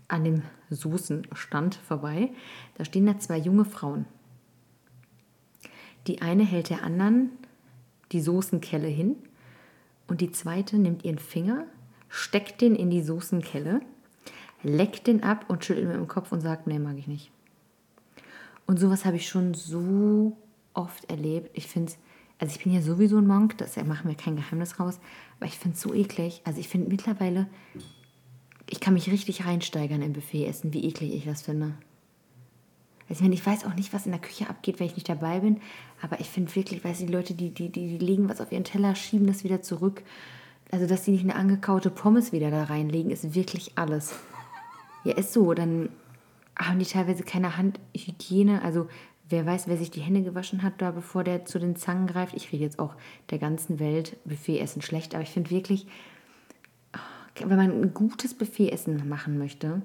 an 0.08 0.24
dem 0.24 0.42
Soßenstand 0.70 1.76
vorbei. 1.76 2.30
Da 2.76 2.84
stehen 2.84 3.06
da 3.06 3.18
zwei 3.18 3.36
junge 3.36 3.66
Frauen. 3.66 4.06
Die 6.06 6.22
eine 6.22 6.44
hält 6.44 6.70
der 6.70 6.82
anderen 6.82 7.30
die 8.12 8.22
Soßenkelle 8.22 8.88
hin 8.88 9.16
und 10.06 10.22
die 10.22 10.32
zweite 10.32 10.78
nimmt 10.78 11.04
ihren 11.04 11.18
Finger, 11.18 11.66
steckt 12.08 12.62
den 12.62 12.74
in 12.74 12.88
die 12.88 13.02
Soßenkelle, 13.02 13.80
leckt 14.62 15.06
den 15.06 15.22
ab 15.22 15.44
und 15.48 15.64
schüttelt 15.64 15.88
mit 15.88 15.96
dem 15.96 16.08
Kopf 16.08 16.32
und 16.32 16.40
sagt, 16.40 16.66
nee, 16.66 16.78
mag 16.78 16.96
ich 16.96 17.06
nicht. 17.06 17.30
Und 18.68 18.78
sowas 18.78 19.04
habe 19.04 19.16
ich 19.16 19.28
schon 19.28 19.54
so 19.54 20.36
oft 20.74 21.10
erlebt. 21.10 21.50
Ich 21.54 21.66
finde 21.66 21.92
also 22.38 22.54
ich 22.54 22.62
bin 22.62 22.72
ja 22.72 22.80
sowieso 22.80 23.18
ein 23.18 23.26
Monk, 23.26 23.58
das 23.58 23.76
machen 23.76 24.08
wir 24.08 24.16
kein 24.16 24.36
Geheimnis 24.36 24.78
raus, 24.78 25.00
aber 25.38 25.46
ich 25.46 25.58
finde 25.58 25.74
es 25.74 25.82
so 25.82 25.92
eklig. 25.92 26.40
Also 26.44 26.60
ich 26.60 26.68
finde 26.68 26.88
mittlerweile, 26.88 27.48
ich 28.70 28.78
kann 28.78 28.94
mich 28.94 29.10
richtig 29.10 29.44
reinsteigern 29.44 30.02
im 30.02 30.12
Buffet-Essen, 30.12 30.72
wie 30.72 30.84
eklig 30.84 31.14
ich 31.14 31.24
das 31.24 31.42
finde. 31.42 31.72
Also 33.08 33.20
ich, 33.20 33.20
meine, 33.22 33.34
ich 33.34 33.44
weiß 33.44 33.64
auch 33.64 33.74
nicht, 33.74 33.92
was 33.92 34.06
in 34.06 34.12
der 34.12 34.20
Küche 34.20 34.48
abgeht, 34.48 34.78
wenn 34.78 34.86
ich 34.86 34.94
nicht 34.94 35.08
dabei 35.08 35.40
bin, 35.40 35.60
aber 36.00 36.20
ich 36.20 36.28
finde 36.28 36.54
wirklich, 36.54 36.84
weißt 36.84 37.00
du, 37.00 37.06
die 37.06 37.12
Leute, 37.12 37.34
die, 37.34 37.50
die, 37.50 37.70
die, 37.70 37.98
die 37.98 38.04
legen 38.04 38.28
was 38.28 38.40
auf 38.40 38.52
ihren 38.52 38.64
Teller, 38.64 38.94
schieben 38.94 39.26
das 39.26 39.42
wieder 39.42 39.62
zurück. 39.62 40.02
Also, 40.70 40.86
dass 40.86 41.04
sie 41.04 41.12
nicht 41.12 41.24
eine 41.24 41.34
angekaute 41.34 41.90
Pommes 41.90 42.30
wieder 42.30 42.50
da 42.50 42.64
reinlegen, 42.64 43.10
ist 43.10 43.34
wirklich 43.34 43.72
alles. 43.76 44.14
Ja, 45.04 45.14
ist 45.14 45.32
so. 45.32 45.54
Dann 45.54 45.88
haben 46.58 46.78
die 46.78 46.84
teilweise 46.84 47.22
keine 47.22 47.56
Handhygiene. 47.56 48.62
Also, 48.62 48.88
wer 49.28 49.46
weiß, 49.46 49.68
wer 49.68 49.76
sich 49.76 49.90
die 49.90 50.00
Hände 50.00 50.22
gewaschen 50.22 50.62
hat, 50.62 50.74
da 50.78 50.90
bevor 50.90 51.24
der 51.24 51.44
zu 51.44 51.58
den 51.58 51.76
Zangen 51.76 52.06
greift. 52.06 52.34
Ich 52.34 52.52
rede 52.52 52.64
jetzt 52.64 52.78
auch 52.78 52.94
der 53.30 53.38
ganzen 53.38 53.78
Welt 53.78 54.16
Buffet-Essen 54.24 54.82
schlecht, 54.82 55.14
aber 55.14 55.22
ich 55.22 55.30
finde 55.30 55.50
wirklich, 55.50 55.86
wenn 57.36 57.56
man 57.56 57.70
ein 57.70 57.94
gutes 57.94 58.34
Buffet-Essen 58.34 59.08
machen 59.08 59.38
möchte, 59.38 59.82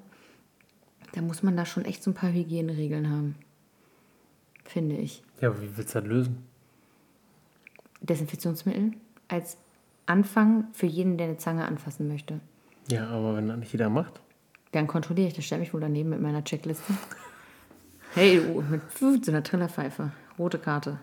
da 1.13 1.21
muss 1.21 1.43
man 1.43 1.55
da 1.55 1.65
schon 1.65 1.85
echt 1.85 2.01
so 2.01 2.11
ein 2.11 2.15
paar 2.15 2.31
Hygieneregeln 2.31 3.09
haben. 3.09 3.35
Finde 4.65 4.95
ich. 4.95 5.23
Ja, 5.41 5.49
aber 5.49 5.61
wie 5.61 5.77
willst 5.77 5.93
du 5.93 5.99
das 5.99 6.07
lösen? 6.07 6.37
Desinfektionsmittel 8.01 8.93
als 9.27 9.57
Anfang 10.05 10.67
für 10.73 10.87
jeden, 10.87 11.17
der 11.17 11.27
eine 11.27 11.37
Zange 11.37 11.65
anfassen 11.65 12.07
möchte. 12.07 12.39
Ja, 12.89 13.07
aber 13.07 13.35
wenn 13.35 13.47
das 13.47 13.57
nicht 13.57 13.71
jeder 13.71 13.89
macht. 13.89 14.22
Dann 14.73 14.87
kontrolliere 14.87 15.29
ich, 15.29 15.33
das 15.33 15.45
stelle 15.45 15.61
mich 15.61 15.73
wohl 15.73 15.81
daneben 15.81 16.09
mit 16.09 16.19
meiner 16.21 16.43
Checkliste. 16.43 16.93
Hey, 18.15 18.39
du, 18.39 18.61
mit 18.69 19.25
so 19.25 19.31
einer 19.31 19.43
Trillerpfeife. 19.43 20.11
Rote 20.37 20.59
Karte. 20.59 20.99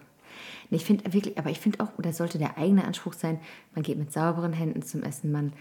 Nee, 0.69 0.77
ich 0.77 0.85
finde 0.85 1.13
wirklich, 1.13 1.39
aber 1.39 1.51
ich 1.51 1.59
finde 1.59 1.81
auch, 1.81 1.89
oder 1.99 2.13
sollte 2.13 2.39
der 2.39 2.59
eigene 2.59 2.85
Anspruch 2.85 3.15
sein, 3.15 3.41
man 3.75 3.83
geht 3.83 3.99
mit 3.99 4.13
sauberen 4.13 4.53
Händen 4.53 4.83
zum 4.83 5.03
Essen, 5.03 5.33
man 5.33 5.53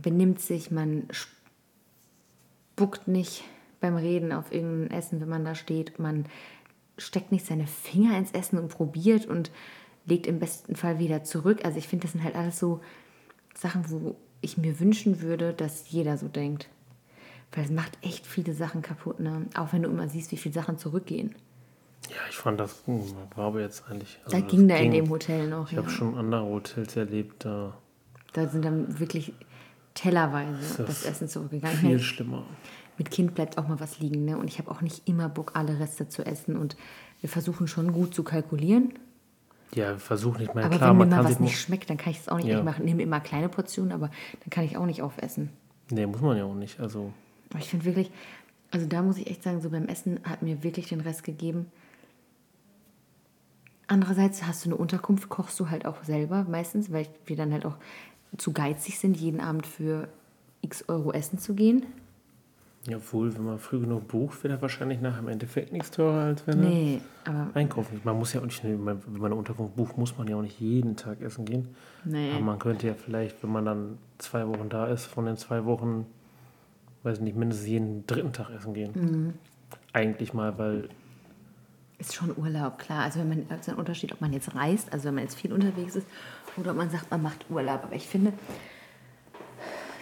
benimmt 0.00 0.40
sich, 0.40 0.70
man 0.70 1.06
spuckt 2.72 3.06
nicht 3.06 3.44
beim 3.80 3.96
Reden 3.96 4.32
auf 4.32 4.52
irgendein 4.52 4.96
Essen, 4.96 5.20
wenn 5.20 5.28
man 5.28 5.44
da 5.44 5.54
steht. 5.54 5.98
Man 5.98 6.26
steckt 6.96 7.32
nicht 7.32 7.46
seine 7.46 7.66
Finger 7.66 8.16
ins 8.16 8.32
Essen 8.32 8.58
und 8.58 8.68
probiert 8.68 9.26
und 9.26 9.50
legt 10.06 10.26
im 10.26 10.38
besten 10.38 10.76
Fall 10.76 10.98
wieder 10.98 11.24
zurück. 11.24 11.64
Also 11.64 11.78
ich 11.78 11.88
finde, 11.88 12.04
das 12.04 12.12
sind 12.12 12.24
halt 12.24 12.36
alles 12.36 12.58
so 12.58 12.80
Sachen, 13.54 13.90
wo 13.90 14.16
ich 14.40 14.56
mir 14.58 14.80
wünschen 14.80 15.20
würde, 15.20 15.52
dass 15.52 15.90
jeder 15.90 16.16
so 16.16 16.28
denkt. 16.28 16.68
Weil 17.54 17.64
es 17.64 17.70
macht 17.70 17.98
echt 18.02 18.26
viele 18.26 18.54
Sachen 18.54 18.82
kaputt, 18.82 19.20
ne? 19.20 19.46
Auch 19.54 19.72
wenn 19.72 19.82
du 19.82 19.90
immer 19.90 20.08
siehst, 20.08 20.32
wie 20.32 20.36
viele 20.36 20.54
Sachen 20.54 20.78
zurückgehen. 20.78 21.34
Ja, 22.08 22.16
ich 22.28 22.36
fand 22.36 22.58
das 22.58 22.82
hm, 22.86 23.02
war 23.36 23.46
aber 23.46 23.60
jetzt 23.60 23.84
eigentlich. 23.88 24.20
Also 24.24 24.38
da 24.38 24.46
ging 24.46 24.68
da 24.68 24.76
in 24.76 24.92
dem 24.92 25.08
Hotel 25.08 25.48
noch. 25.48 25.66
Ich 25.66 25.72
ja. 25.72 25.78
habe 25.78 25.90
schon 25.90 26.16
andere 26.16 26.44
Hotels 26.44 26.96
erlebt, 26.96 27.44
da. 27.44 27.74
Da 28.32 28.48
sind 28.48 28.64
dann 28.64 28.98
wirklich 28.98 29.34
tellerweise 29.94 30.58
das, 30.78 31.02
das 31.02 31.04
Essen 31.04 31.28
zurückgegangen. 31.28 31.76
Viel 31.76 32.00
schlimmer 32.00 32.44
mit 32.98 33.10
Kind 33.10 33.34
bleibt 33.34 33.58
auch 33.58 33.68
mal 33.68 33.80
was 33.80 33.98
liegen. 34.00 34.24
Ne? 34.24 34.36
Und 34.38 34.48
ich 34.48 34.58
habe 34.58 34.70
auch 34.70 34.80
nicht 34.80 35.08
immer 35.08 35.28
Bock, 35.28 35.52
alle 35.54 35.80
Reste 35.80 36.08
zu 36.08 36.24
essen. 36.24 36.56
Und 36.56 36.76
wir 37.20 37.28
versuchen 37.28 37.66
schon 37.66 37.92
gut 37.92 38.14
zu 38.14 38.22
kalkulieren. 38.22 38.92
Ja, 39.74 39.92
wir 39.92 39.98
versuchen 39.98 40.40
nicht 40.40 40.54
mal 40.54 40.64
aber 40.64 40.76
klar. 40.76 40.90
wenn 40.90 41.08
mir 41.08 41.16
mal 41.16 41.24
was 41.24 41.40
nicht 41.40 41.58
schmeckt, 41.58 41.88
dann 41.88 41.96
kann 41.96 42.12
ich 42.12 42.20
es 42.20 42.28
auch 42.28 42.36
nicht 42.36 42.46
ja. 42.48 42.62
machen. 42.62 42.84
Nehme 42.84 43.02
immer 43.02 43.20
kleine 43.20 43.48
Portionen, 43.48 43.92
aber 43.92 44.08
dann 44.40 44.50
kann 44.50 44.64
ich 44.64 44.76
auch 44.76 44.86
nicht 44.86 45.02
aufessen. 45.02 45.50
Nee, 45.90 46.06
muss 46.06 46.20
man 46.20 46.36
ja 46.36 46.44
auch 46.44 46.54
nicht. 46.54 46.78
Also. 46.78 47.12
Aber 47.52 47.60
ich 47.60 47.68
finde 47.68 47.84
wirklich, 47.84 48.10
also 48.70 48.86
da 48.86 49.02
muss 49.02 49.18
ich 49.18 49.28
echt 49.28 49.42
sagen, 49.42 49.60
so 49.60 49.70
beim 49.70 49.86
Essen 49.86 50.20
hat 50.24 50.42
mir 50.42 50.62
wirklich 50.62 50.88
den 50.88 51.00
Rest 51.00 51.22
gegeben. 51.22 51.66
Andererseits 53.86 54.44
hast 54.44 54.64
du 54.64 54.70
eine 54.70 54.76
Unterkunft, 54.76 55.28
kochst 55.28 55.60
du 55.60 55.68
halt 55.68 55.84
auch 55.84 56.02
selber 56.02 56.46
meistens, 56.48 56.90
weil 56.92 57.06
wir 57.26 57.36
dann 57.36 57.52
halt 57.52 57.66
auch 57.66 57.76
zu 58.38 58.52
geizig 58.52 58.98
sind, 58.98 59.16
jeden 59.16 59.40
Abend 59.40 59.66
für 59.66 60.08
x 60.62 60.88
Euro 60.88 61.12
essen 61.12 61.38
zu 61.38 61.54
gehen. 61.54 61.84
Ja, 62.88 62.96
obwohl, 62.96 63.32
wenn 63.36 63.44
man 63.44 63.58
früh 63.60 63.78
genug 63.78 64.08
bucht, 64.08 64.42
wird 64.42 64.52
er 64.52 64.60
wahrscheinlich 64.60 65.00
nachher 65.00 65.20
im 65.20 65.28
Endeffekt 65.28 65.72
nichts 65.72 65.92
teurer, 65.92 66.24
als 66.24 66.46
wenn 66.48 66.60
nee, 66.60 67.00
er 67.24 67.48
einkaufen 67.54 68.00
Man 68.02 68.18
muss 68.18 68.32
ja 68.32 68.40
auch 68.40 68.44
nicht, 68.44 68.64
wenn 68.64 68.82
man 68.82 69.00
eine 69.24 69.36
Unterkunft 69.36 69.76
bucht, 69.76 69.96
muss 69.98 70.18
man 70.18 70.26
ja 70.26 70.36
auch 70.36 70.42
nicht 70.42 70.58
jeden 70.58 70.96
Tag 70.96 71.20
essen 71.20 71.44
gehen. 71.44 71.68
Nee. 72.04 72.32
Aber 72.32 72.40
man 72.40 72.58
könnte 72.58 72.88
ja 72.88 72.94
vielleicht, 72.94 73.40
wenn 73.42 73.52
man 73.52 73.64
dann 73.64 73.98
zwei 74.18 74.48
Wochen 74.48 74.68
da 74.68 74.86
ist, 74.86 75.04
von 75.04 75.26
den 75.26 75.36
zwei 75.36 75.64
Wochen, 75.64 76.06
weiß 77.02 77.20
nicht, 77.20 77.36
mindestens 77.36 77.68
jeden 77.68 78.06
dritten 78.06 78.32
Tag 78.32 78.50
essen 78.50 78.74
gehen. 78.74 78.92
Mhm. 78.94 79.34
Eigentlich 79.92 80.32
mal, 80.32 80.56
weil. 80.58 80.88
Ist 81.98 82.14
schon 82.14 82.36
Urlaub, 82.36 82.78
klar. 82.78 83.04
Also 83.04 83.20
wenn 83.20 83.28
man, 83.28 83.58
ist 83.58 83.68
ein 83.68 83.76
Unterschied, 83.76 84.12
ob 84.12 84.20
man 84.20 84.32
jetzt 84.32 84.54
reist, 84.54 84.92
also 84.92 85.04
wenn 85.04 85.14
man 85.14 85.24
jetzt 85.24 85.36
viel 85.36 85.52
unterwegs 85.52 85.96
ist, 85.96 86.06
oder 86.56 86.72
ob 86.72 86.76
man 86.76 86.90
sagt, 86.90 87.10
man 87.10 87.22
macht 87.22 87.46
Urlaub. 87.48 87.84
Aber 87.84 87.94
ich 87.94 88.08
finde, 88.08 88.32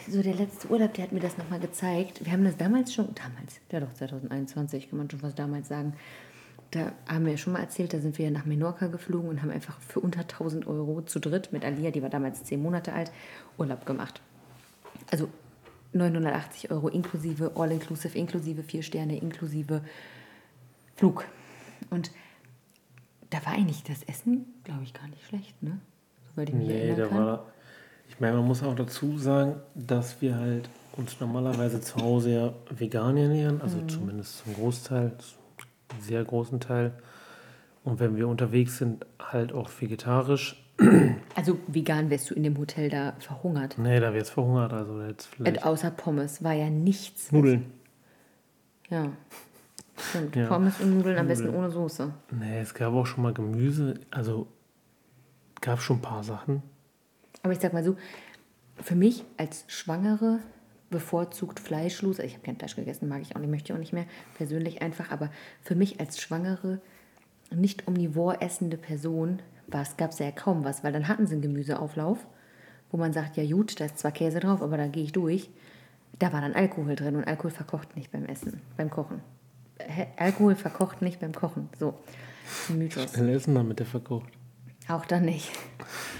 so 0.08 0.22
der 0.22 0.34
letzte 0.34 0.68
Urlaub, 0.68 0.94
der 0.94 1.04
hat 1.04 1.12
mir 1.12 1.20
das 1.20 1.38
nochmal 1.38 1.60
gezeigt. 1.60 2.24
Wir 2.24 2.32
haben 2.32 2.44
das 2.44 2.56
damals 2.56 2.94
schon, 2.94 3.08
damals, 3.14 3.60
ja 3.70 3.80
doch, 3.80 3.92
2021, 3.92 4.90
kann 4.90 4.98
man 4.98 5.10
schon 5.10 5.22
was 5.22 5.34
damals 5.34 5.68
sagen. 5.68 5.94
Da 6.70 6.92
haben 7.08 7.24
wir 7.24 7.32
ja 7.32 7.38
schon 7.38 7.52
mal 7.52 7.60
erzählt, 7.60 7.92
da 7.92 7.98
sind 7.98 8.16
wir 8.18 8.30
nach 8.30 8.44
Menorca 8.44 8.86
geflogen 8.86 9.28
und 9.28 9.42
haben 9.42 9.50
einfach 9.50 9.78
für 9.80 10.00
unter 10.00 10.20
1000 10.20 10.66
Euro 10.66 11.02
zu 11.02 11.18
dritt 11.18 11.52
mit 11.52 11.64
Alia, 11.64 11.90
die 11.90 12.02
war 12.02 12.10
damals 12.10 12.44
zehn 12.44 12.62
Monate 12.62 12.92
alt, 12.92 13.10
Urlaub 13.58 13.86
gemacht. 13.86 14.20
Also 15.10 15.28
980 15.92 16.70
Euro 16.70 16.88
inklusive 16.88 17.52
All-Inclusive, 17.56 18.16
inklusive 18.16 18.62
vier 18.62 18.82
Sterne, 18.82 19.18
inklusive 19.18 19.82
Flug. 20.96 21.24
Und 21.90 22.10
da 23.30 23.44
war 23.44 23.54
eigentlich 23.54 23.82
das 23.84 24.02
Essen, 24.04 24.46
glaube 24.64 24.82
ich, 24.84 24.92
gar 24.92 25.08
nicht 25.08 25.24
schlecht, 25.24 25.62
ne? 25.62 25.78
Soweit 26.30 26.48
ich 26.50 26.54
mich 26.54 26.68
nee, 26.68 26.88
erinnern 26.88 27.08
kann. 27.08 27.26
War, 27.26 27.46
ich 28.08 28.20
meine, 28.20 28.36
man 28.36 28.46
muss 28.46 28.62
auch 28.62 28.74
dazu 28.74 29.18
sagen, 29.18 29.56
dass 29.74 30.20
wir 30.20 30.36
halt 30.36 30.68
uns 30.96 31.18
normalerweise 31.20 31.80
zu 31.80 31.96
Hause 31.96 32.30
ja 32.30 32.52
vegan 32.70 33.16
ernähren, 33.16 33.62
also 33.62 33.78
mhm. 33.78 33.88
zumindest 33.88 34.38
zum 34.44 34.54
Großteil, 34.54 35.12
zum 35.18 36.00
sehr 36.00 36.24
großen 36.24 36.60
Teil. 36.60 36.92
Und 37.84 37.98
wenn 37.98 38.16
wir 38.16 38.28
unterwegs 38.28 38.78
sind, 38.78 39.06
halt 39.18 39.52
auch 39.52 39.70
vegetarisch. 39.80 40.62
Also 41.34 41.58
vegan 41.66 42.10
wärst 42.10 42.30
du 42.30 42.34
in 42.34 42.42
dem 42.42 42.58
Hotel 42.58 42.88
da 42.88 43.14
verhungert? 43.18 43.76
Nee, 43.78 44.00
da 44.00 44.12
wärst 44.12 44.30
verhungert. 44.30 44.72
Also 44.72 45.02
jetzt 45.02 45.26
vielleicht 45.26 45.58
äh, 45.58 45.60
Außer 45.60 45.90
Pommes 45.90 46.42
war 46.42 46.52
ja 46.52 46.70
nichts. 46.70 47.32
Nudeln. 47.32 47.66
Ja. 48.88 49.12
Stimmt. 50.10 50.36
Ja. 50.36 50.46
Pommes 50.46 50.80
und 50.80 50.96
Nudeln 50.96 51.18
am 51.18 51.28
besten 51.28 51.50
ohne 51.50 51.70
Soße. 51.70 52.12
Nee, 52.30 52.60
es 52.60 52.74
gab 52.74 52.94
auch 52.94 53.06
schon 53.06 53.22
mal 53.22 53.34
Gemüse. 53.34 54.00
Also 54.10 54.48
gab 55.60 55.80
schon 55.80 55.98
ein 55.98 56.02
paar 56.02 56.24
Sachen. 56.24 56.62
Aber 57.42 57.52
ich 57.52 57.60
sag 57.60 57.72
mal 57.72 57.84
so, 57.84 57.96
für 58.80 58.94
mich 58.94 59.24
als 59.36 59.64
Schwangere 59.68 60.40
bevorzugt 60.90 61.60
fleischlos, 61.60 62.18
also 62.18 62.26
ich 62.26 62.34
habe 62.34 62.44
kein 62.44 62.56
Fleisch 62.56 62.76
gegessen, 62.76 63.08
mag 63.08 63.22
ich 63.22 63.36
auch 63.36 63.40
nicht, 63.40 63.50
möchte 63.50 63.72
ich 63.72 63.76
auch 63.76 63.80
nicht 63.80 63.92
mehr, 63.92 64.06
persönlich 64.36 64.82
einfach, 64.82 65.10
aber 65.10 65.30
für 65.62 65.76
mich 65.76 66.00
als 66.00 66.20
Schwangere, 66.20 66.80
nicht 67.54 67.86
omnivor 67.86 68.42
essende 68.42 68.76
Person, 68.76 69.40
gab 69.70 70.10
es 70.10 70.18
ja 70.18 70.30
kaum 70.30 70.64
was, 70.64 70.84
weil 70.84 70.92
dann 70.92 71.08
hatten 71.08 71.26
sie 71.26 71.34
einen 71.34 71.42
Gemüseauflauf, 71.42 72.18
wo 72.90 72.96
man 72.96 73.12
sagt, 73.12 73.36
ja 73.36 73.44
gut, 73.44 73.80
da 73.80 73.86
ist 73.86 73.98
zwar 73.98 74.12
Käse 74.12 74.40
drauf, 74.40 74.62
aber 74.62 74.76
da 74.76 74.86
gehe 74.86 75.04
ich 75.04 75.12
durch. 75.12 75.50
Da 76.18 76.32
war 76.32 76.40
dann 76.40 76.54
Alkohol 76.54 76.96
drin 76.96 77.16
und 77.16 77.26
Alkohol 77.26 77.50
verkocht 77.50 77.96
nicht 77.96 78.10
beim 78.10 78.26
Essen, 78.26 78.60
beim 78.76 78.90
Kochen. 78.90 79.20
Alkohol 80.16 80.54
verkocht 80.54 81.00
nicht 81.02 81.20
beim 81.20 81.32
Kochen. 81.32 81.68
So, 81.78 81.94
Mythos. 82.68 83.12
Schnell 83.12 83.30
essen 83.30 83.54
damit, 83.54 83.78
der 83.78 83.86
verkocht. 83.86 84.28
Auch 84.88 85.06
dann 85.06 85.24
nicht. 85.24 85.50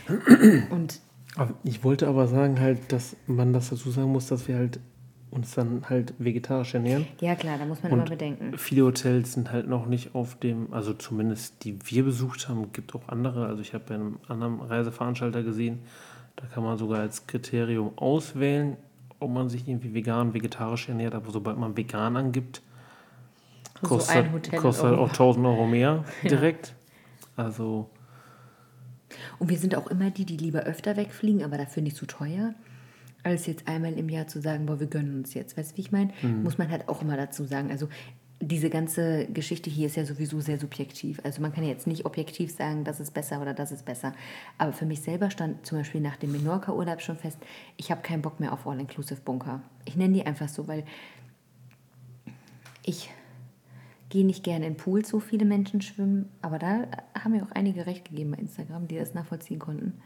Und 0.71 1.01
ich 1.65 1.85
wollte 1.85 2.09
aber 2.09 2.29
sagen 2.29 2.61
halt, 2.61 2.93
dass 2.93 3.17
man 3.27 3.53
das 3.53 3.71
dazu 3.71 3.91
sagen 3.91 4.13
muss, 4.13 4.27
dass 4.27 4.49
wir 4.49 4.57
halt 4.57 4.81
uns 5.31 5.55
dann 5.55 5.85
halt 5.89 6.15
vegetarisch 6.19 6.75
ernähren. 6.75 7.07
Ja 7.21 7.35
klar, 7.35 7.57
da 7.59 7.65
muss 7.65 7.83
man 7.83 7.93
und 7.93 7.99
immer 8.01 8.09
bedenken. 8.09 8.59
Viele 8.59 8.85
Hotels 8.85 9.33
sind 9.33 9.53
halt 9.53 9.69
noch 9.69 9.87
nicht 9.87 10.15
auf 10.15 10.39
dem, 10.39 10.73
also 10.73 10.93
zumindest 10.93 11.65
die 11.65 11.79
wir 11.85 12.05
besucht 12.05 12.49
haben, 12.49 12.73
gibt 12.73 12.95
auch 12.95 13.09
andere. 13.09 13.47
Also 13.47 13.63
ich 13.63 13.73
habe 13.73 13.85
bei 13.89 13.95
einem 13.95 14.19
anderen 14.29 14.61
Reiseveranstalter 14.61 15.43
gesehen, 15.43 15.81
da 16.37 16.47
kann 16.47 16.65
man 16.65 16.79
sogar 16.79 17.01
als 17.01 17.27
Kriterium 17.27 17.97
auswählen, 17.97 18.77
ob 19.21 19.31
man 19.31 19.49
sich 19.49 19.69
irgendwie 19.69 19.95
vegan, 19.95 20.35
vegetarisch 20.35 20.89
ernährt. 20.89 21.15
Aber 21.15 21.31
sobald 21.31 21.59
man 21.59 21.77
vegan 21.77 22.17
angibt, 22.17 22.63
kostet, 23.83 24.27
so 24.51 24.57
kostet 24.57 24.85
halt 24.87 24.99
auch 24.99 25.11
1000 25.11 25.47
Euro 25.47 25.67
mehr 25.67 26.05
direkt. 26.25 26.75
Ja. 27.37 27.45
Also 27.45 27.89
und 29.39 29.49
wir 29.49 29.59
sind 29.59 29.75
auch 29.75 29.87
immer 29.89 30.11
die, 30.11 30.25
die 30.25 30.37
lieber 30.37 30.61
öfter 30.61 30.97
wegfliegen, 30.97 31.43
aber 31.43 31.59
dafür 31.59 31.83
nicht 31.83 31.97
zu 31.97 32.07
teuer, 32.07 32.55
als 33.23 33.47
jetzt 33.47 33.69
einmal 33.69 33.93
im 33.95 34.09
Jahr 34.09 34.27
zu 34.27 34.41
sagen, 34.41 34.67
boah, 34.67 34.81
wir 34.81 34.87
gönnen 34.87 35.15
uns 35.17 35.35
jetzt. 35.35 35.57
Weißt 35.57 35.73
du, 35.73 35.77
wie 35.77 35.81
ich 35.83 35.93
meine? 35.93 36.13
Mhm. 36.23 36.43
Muss 36.43 36.59
man 36.59 36.71
halt 36.71 36.89
auch 36.89 37.03
immer 37.03 37.17
dazu 37.17 37.45
sagen. 37.45 37.71
Also 37.71 37.89
diese 38.43 38.71
ganze 38.71 39.27
Geschichte 39.27 39.69
hier 39.69 39.87
ist 39.87 39.97
ja 39.97 40.07
sowieso 40.07 40.41
sehr 40.41 40.59
subjektiv. 40.59 41.21
Also 41.25 41.43
man 41.43 41.53
kann 41.53 41.63
jetzt 41.63 41.87
nicht 41.87 42.07
objektiv 42.07 42.55
sagen, 42.55 42.85
das 42.85 42.99
ist 42.99 43.13
besser 43.13 43.43
oder 43.43 43.53
das 43.53 43.71
ist 43.71 43.85
besser. 43.85 44.15
Aber 44.57 44.73
für 44.73 44.87
mich 44.87 45.03
selber 45.03 45.31
stand 45.31 45.67
zum 45.67 45.79
Beispiel 45.79 46.01
nach 46.01 46.17
dem 46.17 46.33
Menorca-Urlaub 46.33 47.03
schon 47.03 47.19
fest, 47.19 47.39
ich 47.77 47.91
habe 47.91 48.01
keinen 48.01 48.23
Bock 48.23 48.41
mehr 48.41 48.55
auf 48.55 48.67
All-Inclusive-Bunker. 48.67 49.61
Ich 49.85 49.97
nenne 49.97 50.15
die 50.15 50.25
einfach 50.25 50.49
so, 50.49 50.69
weil 50.69 50.85
ich 52.83 53.11
gehe 54.09 54.25
nicht 54.25 54.43
gerne 54.43 54.67
in 54.67 54.77
Pools, 54.77 55.11
so 55.11 55.21
viele 55.21 55.45
Menschen 55.45 55.83
schwimmen. 55.83 56.31
Aber 56.41 56.59
da 56.59 56.87
haben 57.23 57.33
mir 57.33 57.43
auch 57.43 57.53
einige 57.53 57.85
recht 57.85 58.07
gegeben 58.07 58.31
bei 58.31 58.39
Instagram, 58.39 58.89
die 58.89 58.97
das 58.97 59.13
nachvollziehen 59.13 59.59
konnten. 59.59 60.01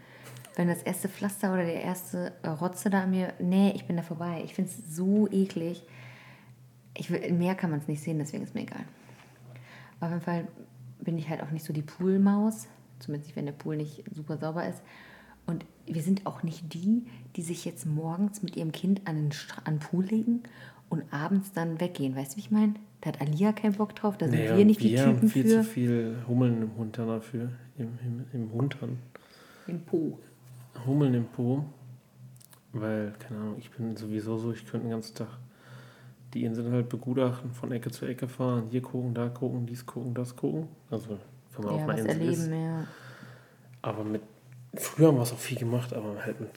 Wenn 0.57 0.69
das 0.69 0.83
erste 0.83 1.09
Pflaster 1.09 1.53
oder 1.53 1.65
der 1.65 1.83
erste 1.83 2.33
Rotze 2.45 2.91
da 2.91 3.03
an 3.03 3.11
mir, 3.11 3.35
nee, 3.41 3.73
ich 3.75 3.87
bin 3.87 3.97
da 3.97 4.03
vorbei. 4.03 4.43
Ich 4.45 4.55
finde 4.55 4.71
es 4.71 4.95
so 4.95 5.29
eklig 5.31 5.85
ich 6.97 7.11
will, 7.11 7.33
mehr 7.33 7.55
kann 7.55 7.71
man 7.71 7.81
es 7.81 7.89
nicht 7.89 8.03
sehen, 8.03 8.19
deswegen 8.19 8.45
ist 8.45 8.55
mir 8.55 8.63
egal. 8.63 8.85
Auf 10.01 10.11
jeden 10.11 10.23
Fall 10.23 10.49
bin 11.01 11.19
ich 11.19 11.29
halt 11.29 11.43
auch 11.43 11.51
nicht 11.51 11.65
so 11.65 11.73
die 11.73 11.83
Poolmaus, 11.83 12.69
zumindest 12.99 13.29
nicht, 13.29 13.37
wenn 13.37 13.47
der 13.47 13.53
Pool 13.53 13.77
nicht 13.77 14.05
super 14.15 14.39
sauber 14.39 14.67
ist. 14.69 14.83
Und 15.47 15.65
wir 15.87 16.03
sind 16.03 16.27
auch 16.27 16.43
nicht 16.43 16.73
die, 16.73 17.05
die 17.37 17.43
sich 17.43 17.65
jetzt 17.65 17.85
morgens 17.85 18.43
mit 18.43 18.57
ihrem 18.57 18.73
Kind 18.73 19.07
an 19.07 19.17
den, 19.17 19.31
an 19.65 19.75
den 19.75 19.81
Pool 19.81 20.05
legen 20.05 20.43
und 20.89 21.03
abends 21.13 21.53
dann 21.53 21.81
weggehen. 21.81 22.17
Weißt 22.17 22.33
du, 22.33 22.37
wie 22.37 22.41
ich 22.41 22.51
meine? 22.51 22.75
Da 23.03 23.09
hat 23.09 23.21
Alia 23.21 23.53
keinen 23.53 23.75
Bock 23.75 23.95
drauf, 23.95 24.17
da 24.17 24.27
sind 24.27 24.39
naja, 24.39 24.57
wir 24.57 24.65
nicht 24.65 24.81
wir 24.81 24.91
die 24.91 24.97
Typen 24.97 25.17
haben 25.17 25.29
viel 25.29 25.43
für. 25.43 25.49
zu 25.49 25.65
viel 25.65 26.17
Hummeln 26.27 26.63
im 26.63 26.77
Hintern 26.77 27.09
dafür. 27.09 27.51
Im, 27.77 27.99
im, 28.03 28.25
im 28.33 28.51
Hintern. 28.51 28.99
Im 29.67 29.81
Po. 29.81 30.19
Hummeln 30.87 31.15
im 31.15 31.27
Po. 31.27 31.65
Weil, 32.73 33.13
keine 33.21 33.41
Ahnung, 33.41 33.57
ich 33.59 33.71
bin 33.71 33.97
sowieso 33.97 34.37
so, 34.39 34.53
ich 34.53 34.67
könnte 34.67 34.87
den 34.87 34.91
ganzen 34.91 35.15
Tag 35.15 35.29
die 36.35 36.45
Inseln 36.45 36.73
halt 36.73 36.89
begutachten, 36.89 37.53
von 37.53 37.71
Ecke 37.71 37.91
zu 37.91 38.07
Ecke 38.07 38.27
fahren, 38.27 38.65
hier 38.71 38.83
gucken, 38.83 39.15
da 39.15 39.29
gucken, 39.29 39.67
dies 39.67 39.87
gucken, 39.87 40.15
das 40.15 40.35
gucken. 40.35 40.69
Also 40.91 41.19
wenn 41.57 41.65
man 41.65 41.77
ja, 41.77 41.83
auf 41.83 41.89
einer 41.89 41.99
Insel 41.99 42.11
erleben, 42.11 42.33
ist. 42.33 42.49
Ja. 42.49 42.87
Aber 43.83 44.05
mit 44.05 44.23
früher 44.75 45.09
haben 45.09 45.17
wir 45.17 45.23
es 45.23 45.33
auch 45.33 45.39
viel 45.39 45.59
gemacht, 45.59 45.95
aber 45.95 46.17
halt 46.25 46.41
mit 46.41 46.51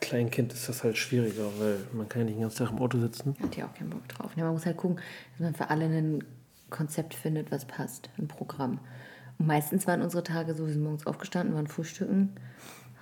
kleinen 0.00 0.30
Kind 0.30 0.52
ist 0.52 0.68
das 0.68 0.84
halt 0.84 0.96
schwieriger, 0.96 1.46
weil 1.58 1.78
man 1.92 2.08
kann 2.08 2.20
ja 2.20 2.26
nicht 2.26 2.36
den 2.36 2.42
ganzen 2.42 2.58
Tag 2.58 2.70
im 2.70 2.78
Auto 2.78 2.98
sitzen. 2.98 3.34
Hat 3.42 3.56
ja 3.56 3.66
auch 3.66 3.74
keinen 3.74 3.90
Bock 3.90 4.06
drauf. 4.08 4.30
Ja, 4.36 4.44
man 4.44 4.52
muss 4.52 4.66
halt 4.66 4.76
gucken, 4.76 5.00
dass 5.32 5.40
man 5.40 5.54
für 5.54 5.70
alle 5.70 5.86
ein 5.86 6.24
Konzept 6.70 7.14
findet, 7.14 7.50
was 7.50 7.64
passt, 7.64 8.10
ein 8.18 8.28
Programm. 8.28 8.78
Und 9.38 9.46
meistens 9.46 9.86
waren 9.86 10.02
unsere 10.02 10.22
Tage 10.22 10.54
so, 10.54 10.66
wir 10.66 10.72
sind 10.72 10.82
morgens 10.82 11.06
aufgestanden, 11.06 11.54
waren 11.54 11.66
frühstücken, 11.66 12.32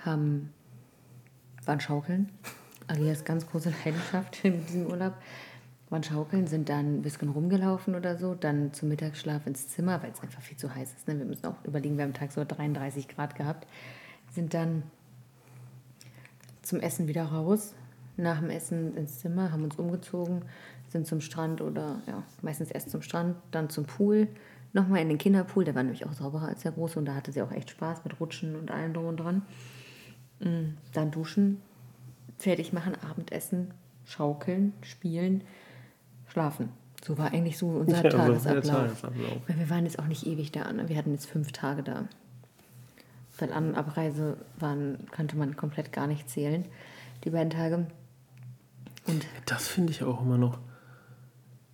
haben, 0.04 0.52
waren 1.64 1.80
schaukeln. 1.80 2.30
Alias 2.86 3.24
ganz 3.24 3.46
große 3.46 3.72
Leidenschaft 3.84 4.44
in 4.44 4.64
diesem 4.66 4.86
Urlaub 4.86 5.14
waren 5.90 6.02
schaukeln, 6.02 6.46
sind 6.46 6.68
dann 6.68 6.96
ein 6.96 7.02
bisschen 7.02 7.28
rumgelaufen 7.28 7.94
oder 7.94 8.16
so, 8.16 8.34
dann 8.34 8.72
zum 8.72 8.88
Mittagsschlaf 8.88 9.46
ins 9.46 9.68
Zimmer, 9.68 10.02
weil 10.02 10.10
es 10.10 10.20
einfach 10.20 10.42
viel 10.42 10.56
zu 10.56 10.74
heiß 10.74 10.92
ist. 10.94 11.08
Ne? 11.08 11.18
Wir 11.18 11.24
müssen 11.24 11.46
auch 11.46 11.56
überlegen, 11.64 11.96
wir 11.96 12.04
haben 12.04 12.14
Tag 12.14 12.32
so 12.32 12.44
33 12.44 13.08
Grad 13.08 13.36
gehabt. 13.36 13.66
Sind 14.32 14.54
dann 14.54 14.82
zum 16.62 16.80
Essen 16.80 17.06
wieder 17.06 17.24
raus, 17.24 17.74
nach 18.16 18.40
dem 18.40 18.50
Essen 18.50 18.96
ins 18.96 19.20
Zimmer, 19.20 19.52
haben 19.52 19.64
uns 19.64 19.76
umgezogen, 19.76 20.42
sind 20.88 21.06
zum 21.06 21.20
Strand 21.20 21.60
oder 21.60 22.00
ja, 22.06 22.22
meistens 22.42 22.70
erst 22.70 22.90
zum 22.90 23.02
Strand, 23.02 23.36
dann 23.50 23.68
zum 23.68 23.84
Pool, 23.84 24.28
nochmal 24.72 25.00
in 25.00 25.08
den 25.08 25.18
Kinderpool, 25.18 25.64
der 25.64 25.74
war 25.74 25.82
nämlich 25.82 26.06
auch 26.06 26.12
sauberer 26.12 26.48
als 26.48 26.62
der 26.62 26.72
große 26.72 26.98
und 26.98 27.04
da 27.04 27.14
hatte 27.14 27.32
sie 27.32 27.42
auch 27.42 27.52
echt 27.52 27.70
Spaß 27.70 28.04
mit 28.04 28.18
Rutschen 28.20 28.56
und 28.56 28.70
allem 28.70 28.94
drum 28.94 29.06
und 29.06 29.16
dran. 29.18 29.42
Mm, 30.40 30.76
dann 30.92 31.10
duschen, 31.10 31.60
fertig 32.38 32.72
machen, 32.72 32.94
Abendessen, 33.08 33.72
schaukeln, 34.04 34.72
spielen, 34.82 35.44
schlafen. 36.28 36.68
So 37.04 37.18
war 37.18 37.32
eigentlich 37.32 37.58
so 37.58 37.68
unser 37.68 38.02
ja, 38.04 38.10
Tagesablauf. 38.10 39.02
Weil 39.46 39.58
wir 39.58 39.70
waren 39.70 39.84
jetzt 39.84 39.98
auch 39.98 40.06
nicht 40.06 40.26
ewig 40.26 40.52
da. 40.52 40.72
Ne? 40.72 40.88
Wir 40.88 40.96
hatten 40.96 41.12
jetzt 41.12 41.26
fünf 41.26 41.52
Tage 41.52 41.82
da. 41.82 42.08
Weil 43.38 43.52
An- 43.52 43.74
Abreise 43.74 44.36
waren, 44.58 45.06
konnte 45.14 45.36
man 45.36 45.56
komplett 45.56 45.92
gar 45.92 46.06
nicht 46.06 46.30
zählen, 46.30 46.64
die 47.24 47.30
beiden 47.30 47.50
Tage. 47.50 47.86
Und 49.06 49.26
das 49.46 49.68
finde 49.68 49.92
ich 49.92 50.02
auch 50.02 50.22
immer 50.22 50.38
noch. 50.38 50.58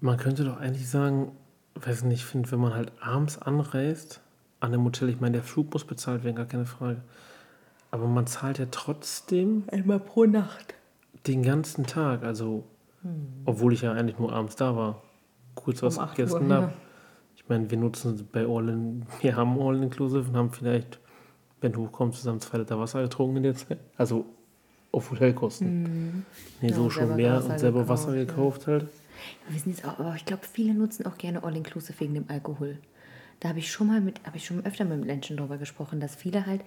Man 0.01 0.17
könnte 0.17 0.45
doch 0.45 0.57
eigentlich 0.57 0.89
sagen, 0.89 1.33
weiß 1.75 2.05
nicht, 2.05 2.21
ich 2.21 2.25
finde, 2.25 2.51
wenn 2.51 2.61
man 2.61 2.75
halt 2.75 2.93
abends 3.01 3.39
anreist 3.39 4.21
an 4.61 4.73
dem 4.73 4.85
Hotel, 4.85 5.09
ich 5.11 5.21
meine, 5.21 5.33
der 5.33 5.43
Flug 5.43 5.73
muss 5.73 5.85
bezahlt 5.87 6.25
werden, 6.25 6.37
gar 6.37 6.47
keine 6.47 6.67
Frage. 6.67 7.03
Aber 7.91 8.07
man 8.07 8.27
zahlt 8.27 8.59
ja 8.59 8.67
trotzdem. 8.71 9.65
Einmal 9.71 10.01
pro 10.01 10.25
Nacht. 10.25 10.75
Den 11.27 11.43
ganzen 11.43 11.87
Tag. 11.87 12.23
Also 12.23 12.65
hm. 13.03 13.43
Obwohl 13.45 13.73
ich 13.73 13.83
ja 13.83 13.93
eigentlich 13.93 14.19
nur 14.19 14.33
abends 14.33 14.57
da 14.57 14.77
war. 14.77 15.03
Kurz 15.55 15.83
was 15.83 15.99
um 15.99 16.09
gegessen 16.11 16.53
habe. 16.53 16.73
Ich 17.37 17.49
meine, 17.49 17.71
wir 17.71 17.79
nutzen 17.79 18.29
bei 18.31 18.47
All 18.47 18.69
in, 18.69 19.07
wir 19.21 19.37
haben 19.37 19.61
All 19.61 19.83
Inclusive 19.83 20.29
und 20.29 20.37
haben 20.37 20.51
vielleicht, 20.51 20.99
wenn 21.61 21.73
du 21.73 21.87
hochkommst, 21.87 22.19
zusammen 22.19 22.41
zwei 22.41 22.59
Liter 22.59 22.79
Wasser 22.79 23.03
getrunken 23.03 23.39
in 23.39 23.43
der 23.45 23.55
Zeit. 23.55 23.79
Also 23.97 24.27
auf 24.93 25.11
Hotelkosten. 25.11 25.83
Mhm. 25.83 26.27
Nee, 26.61 26.71
ja, 26.71 26.75
so 26.75 26.91
schon 26.91 27.17
mehr 27.17 27.37
Wasser 27.37 27.53
und 27.53 27.59
selber 27.59 27.81
gekauft, 27.81 28.07
Wasser 28.07 28.15
gekauft 28.15 28.63
ja. 28.63 28.67
halt. 28.69 28.87
Wir 29.47 29.55
wissen 29.55 29.71
jetzt 29.71 29.85
auch, 29.85 29.99
aber 29.99 30.15
ich 30.17 30.25
glaube, 30.25 30.43
viele 30.51 30.75
nutzen 30.75 31.07
auch 31.07 31.19
gerne 31.19 31.43
All 31.45 31.57
Inclusive 31.57 31.99
wegen 32.01 32.15
dem 32.15 32.25
Alkohol. 32.29 32.79
Da 33.41 33.49
habe 33.49 33.59
ich 33.59 33.71
schon 33.71 33.87
mal 33.87 34.01
mit, 34.03 34.21
habe 34.27 34.37
ich 34.37 34.45
schon 34.45 34.65
öfter 34.67 34.85
mit 34.85 35.05
Menschen 35.05 35.39
drüber 35.39 35.57
gesprochen, 35.57 35.99
dass 35.99 36.15
viele 36.15 36.45
halt 36.45 36.61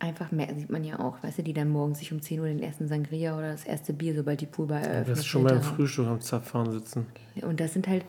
einfach 0.00 0.30
mehr, 0.30 0.54
sieht 0.54 0.70
man 0.70 0.84
ja 0.84 1.00
auch, 1.00 1.22
weißt 1.22 1.38
du, 1.38 1.42
die 1.42 1.52
dann 1.52 1.70
morgens 1.70 1.98
sich 1.98 2.12
um 2.12 2.22
10 2.22 2.40
Uhr 2.40 2.46
den 2.46 2.62
ersten 2.62 2.88
Sangria 2.88 3.36
oder 3.36 3.52
das 3.52 3.64
erste 3.64 3.92
Bier, 3.92 4.14
sobald 4.14 4.40
die 4.40 4.46
Poolbar 4.46 4.80
eröffnet. 4.80 5.06
Ja, 5.06 5.10
das 5.10 5.18
ist 5.20 5.26
schon 5.26 5.44
beim 5.44 5.62
Frühstück 5.62 6.06
am 6.06 6.20
Zapfhahn 6.20 6.70
sitzen. 6.70 7.06
Und 7.42 7.60
das 7.60 7.72
sind 7.72 7.88
halt, 7.88 8.04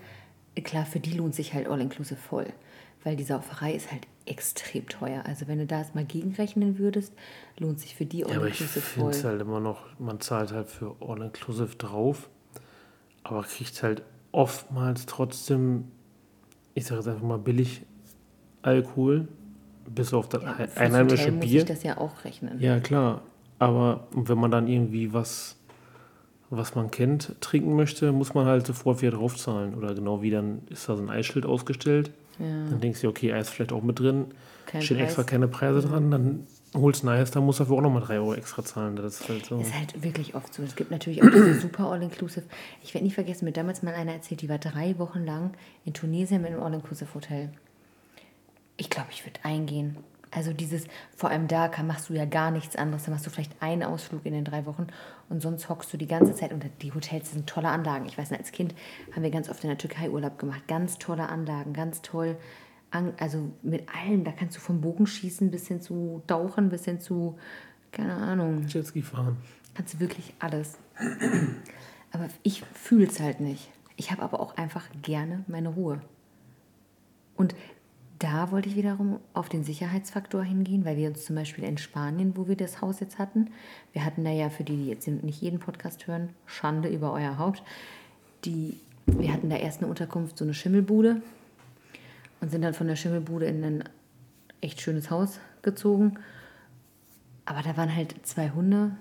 klar, 0.63 0.85
für 0.85 0.99
die 0.99 1.13
lohnt 1.13 1.35
sich 1.35 1.53
halt 1.53 1.67
All-Inclusive 1.67 2.19
voll. 2.19 2.47
Weil 3.03 3.15
die 3.15 3.23
Sauferei 3.23 3.73
ist 3.73 3.91
halt 3.91 4.07
extrem 4.25 4.87
teuer. 4.87 5.23
Also 5.25 5.47
wenn 5.47 5.57
du 5.57 5.65
da 5.65 5.85
mal 5.93 6.03
gegenrechnen 6.03 6.77
würdest, 6.77 7.13
lohnt 7.57 7.79
sich 7.79 7.95
für 7.95 8.05
die 8.05 8.25
All-Inclusive 8.25 8.81
voll. 8.81 9.01
Ja, 9.01 9.01
aber 9.01 9.11
ich 9.11 9.15
finde 9.15 9.17
es 9.17 9.23
halt 9.23 9.41
immer 9.41 9.59
noch, 9.59 9.85
man 9.99 10.19
zahlt 10.19 10.51
halt 10.51 10.69
für 10.69 10.95
All-Inclusive 10.99 11.75
drauf, 11.77 12.29
aber 13.23 13.43
kriegt 13.43 13.81
halt 13.83 14.03
oftmals 14.31 15.05
trotzdem, 15.05 15.85
ich 16.75 16.85
sage 16.85 16.99
jetzt 16.99 17.07
einfach 17.07 17.23
mal 17.25 17.39
billig 17.39 17.83
Alkohol 18.61 19.29
bis 19.93 20.13
auf 20.13 20.29
das 20.29 20.43
ja, 20.43 20.55
einheimische 20.75 21.31
Bier. 21.31 21.33
muss 21.33 21.45
ich 21.45 21.65
das 21.65 21.83
ja 21.83 21.97
auch 21.97 22.23
rechnen. 22.23 22.59
Ja, 22.59 22.79
klar. 22.79 23.21
Aber 23.59 24.07
wenn 24.11 24.37
man 24.37 24.51
dann 24.51 24.67
irgendwie 24.67 25.13
was, 25.13 25.57
was 26.49 26.75
man 26.75 26.91
kennt, 26.91 27.35
trinken 27.41 27.75
möchte, 27.75 28.11
muss 28.11 28.33
man 28.33 28.45
halt 28.45 28.65
sofort 28.65 29.01
wieder 29.01 29.11
draufzahlen. 29.11 29.75
Oder 29.75 29.93
genau 29.93 30.21
wie 30.21 30.31
dann 30.31 30.61
ist 30.69 30.87
da 30.87 30.95
so 30.95 31.03
ein 31.03 31.09
Eisschild 31.09 31.45
ausgestellt. 31.45 32.11
Ja. 32.39 32.45
Dann 32.69 32.79
denkst 32.79 33.01
du, 33.01 33.09
okay, 33.09 33.33
Eis 33.33 33.49
vielleicht 33.49 33.73
auch 33.73 33.83
mit 33.83 33.99
drin. 33.99 34.25
Kein 34.65 34.81
Steht 34.81 34.97
Preis. 34.97 35.07
extra 35.07 35.23
keine 35.23 35.47
Preise 35.47 35.81
dran. 35.81 36.09
Dann 36.09 36.47
holst 36.73 37.03
du 37.03 37.07
ein 37.07 37.19
Eis, 37.19 37.31
dann 37.31 37.45
musst 37.45 37.59
du 37.59 37.63
dafür 37.63 37.77
auch 37.77 37.81
nochmal 37.81 38.01
3 38.01 38.15
Euro 38.15 38.33
extra 38.33 38.63
zahlen. 38.63 38.95
Das 38.95 39.19
ist 39.19 39.29
halt 39.29 39.45
so. 39.45 39.59
Ist 39.59 39.75
halt 39.75 40.01
wirklich 40.01 40.35
oft 40.35 40.53
so. 40.53 40.63
Es 40.63 40.75
gibt 40.75 40.91
natürlich 40.91 41.21
auch 41.21 41.29
diese 41.29 41.53
super 41.59 41.91
All-Inclusive. 41.91 42.45
Ich 42.81 42.93
werde 42.93 43.05
nie 43.05 43.11
vergessen, 43.11 43.45
mir 43.45 43.51
damals 43.51 43.83
mal 43.83 43.93
einer 43.93 44.13
erzählt, 44.13 44.41
die 44.41 44.49
war 44.49 44.57
drei 44.57 44.97
Wochen 44.99 45.25
lang 45.25 45.51
in 45.83 45.93
Tunesien 45.93 46.41
mit 46.41 46.51
einem 46.51 46.61
All-Inclusive-Hotel. 46.61 47.49
Ich 48.79 48.89
glaube, 48.89 49.09
ich 49.11 49.25
würde 49.25 49.39
eingehen. 49.43 49.97
Also 50.31 50.53
dieses, 50.53 50.85
vor 51.15 51.31
allem 51.31 51.47
da 51.47 51.67
kann, 51.67 51.85
machst 51.85 52.09
du 52.09 52.13
ja 52.13 52.25
gar 52.25 52.49
nichts 52.49 52.75
anderes. 52.75 53.03
Da 53.03 53.11
machst 53.11 53.25
du 53.25 53.29
vielleicht 53.29 53.61
einen 53.61 53.83
Ausflug 53.83 54.25
in 54.25 54.33
den 54.33 54.45
drei 54.45 54.65
Wochen 54.65 54.87
und 55.27 55.41
sonst 55.41 55.67
hockst 55.67 55.91
du 55.91 55.97
die 55.97 56.07
ganze 56.07 56.33
Zeit. 56.33 56.53
Und 56.53 56.63
die 56.81 56.93
Hotels 56.93 57.31
sind 57.31 57.47
tolle 57.47 57.67
Anlagen. 57.67 58.05
Ich 58.05 58.17
weiß 58.17 58.29
nicht, 58.29 58.39
als 58.39 58.51
Kind 58.51 58.73
haben 59.13 59.23
wir 59.23 59.31
ganz 59.31 59.49
oft 59.49 59.63
in 59.63 59.69
der 59.69 59.77
Türkei 59.77 60.09
Urlaub 60.09 60.39
gemacht. 60.39 60.65
Ganz 60.67 60.97
tolle 60.97 61.27
Anlagen, 61.27 61.73
ganz 61.73 62.01
toll. 62.01 62.37
Also 63.17 63.51
mit 63.63 63.83
allem, 63.93 64.23
da 64.23 64.31
kannst 64.31 64.55
du 64.55 64.61
vom 64.61 64.81
Bogenschießen 64.81 65.51
bis 65.51 65.67
hin 65.67 65.81
zu 65.81 66.23
Tauchen, 66.25 66.69
bis 66.69 66.85
hin 66.85 67.01
zu, 67.01 67.37
keine 67.91 68.13
Ahnung. 68.13 68.65
Jetski 68.65 69.01
fahren. 69.01 69.37
Kannst 69.75 69.95
du 69.95 69.99
wirklich 69.99 70.33
alles. 70.39 70.77
Aber 72.11 72.27
ich 72.43 72.63
fühle 72.73 73.07
es 73.07 73.19
halt 73.19 73.41
nicht. 73.41 73.69
Ich 73.97 74.11
habe 74.11 74.21
aber 74.21 74.39
auch 74.39 74.55
einfach 74.57 74.87
gerne 75.01 75.43
meine 75.47 75.69
Ruhe. 75.69 76.01
Und 77.35 77.55
da 78.19 78.51
wollte 78.51 78.67
ich 78.67 78.75
wiederum 78.75 79.19
auf 79.33 79.47
den 79.47 79.63
Sicherheitsfaktor 79.63 80.43
hingehen, 80.43 80.83
weil 80.83 80.97
wir 80.97 81.07
uns 81.07 81.23
zum 81.23 81.37
Beispiel 81.37 81.63
in 81.63 81.77
Spanien, 81.77 82.35
wo 82.35 82.49
wir 82.49 82.57
das 82.57 82.81
Haus 82.81 82.99
jetzt 82.99 83.17
hatten, 83.17 83.47
wir 83.93 84.03
hatten 84.03 84.25
da 84.25 84.31
ja 84.31 84.49
für 84.49 84.65
die, 84.65 84.75
die 84.75 84.89
jetzt 84.89 85.07
nicht 85.07 85.41
jeden 85.41 85.59
Podcast 85.59 86.05
hören, 86.05 86.29
Schande 86.45 86.89
über 86.89 87.13
euer 87.13 87.37
Haupt, 87.37 87.63
die, 88.43 88.77
wir 89.05 89.33
hatten 89.33 89.49
da 89.49 89.55
erst 89.55 89.81
eine 89.81 89.89
Unterkunft, 89.89 90.37
so 90.37 90.43
eine 90.43 90.53
Schimmelbude 90.53 91.21
und 92.41 92.51
sind 92.51 92.61
dann 92.61 92.73
von 92.73 92.87
der 92.87 92.97
Schimmelbude 92.97 93.45
in 93.45 93.63
ein 93.63 93.83
echt 94.59 94.81
schönes 94.81 95.09
Haus 95.09 95.39
gezogen. 95.61 96.19
Aber 97.45 97.61
da 97.61 97.77
waren 97.77 97.95
halt 97.95 98.15
zwei 98.23 98.49
Hunde, 98.49 98.91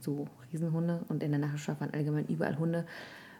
so 0.00 0.28
Riesenhunde 0.52 1.00
und 1.08 1.22
in 1.22 1.30
der 1.30 1.40
Nachbarschaft 1.40 1.80
waren 1.80 1.94
allgemein 1.94 2.26
überall 2.26 2.58
Hunde 2.58 2.84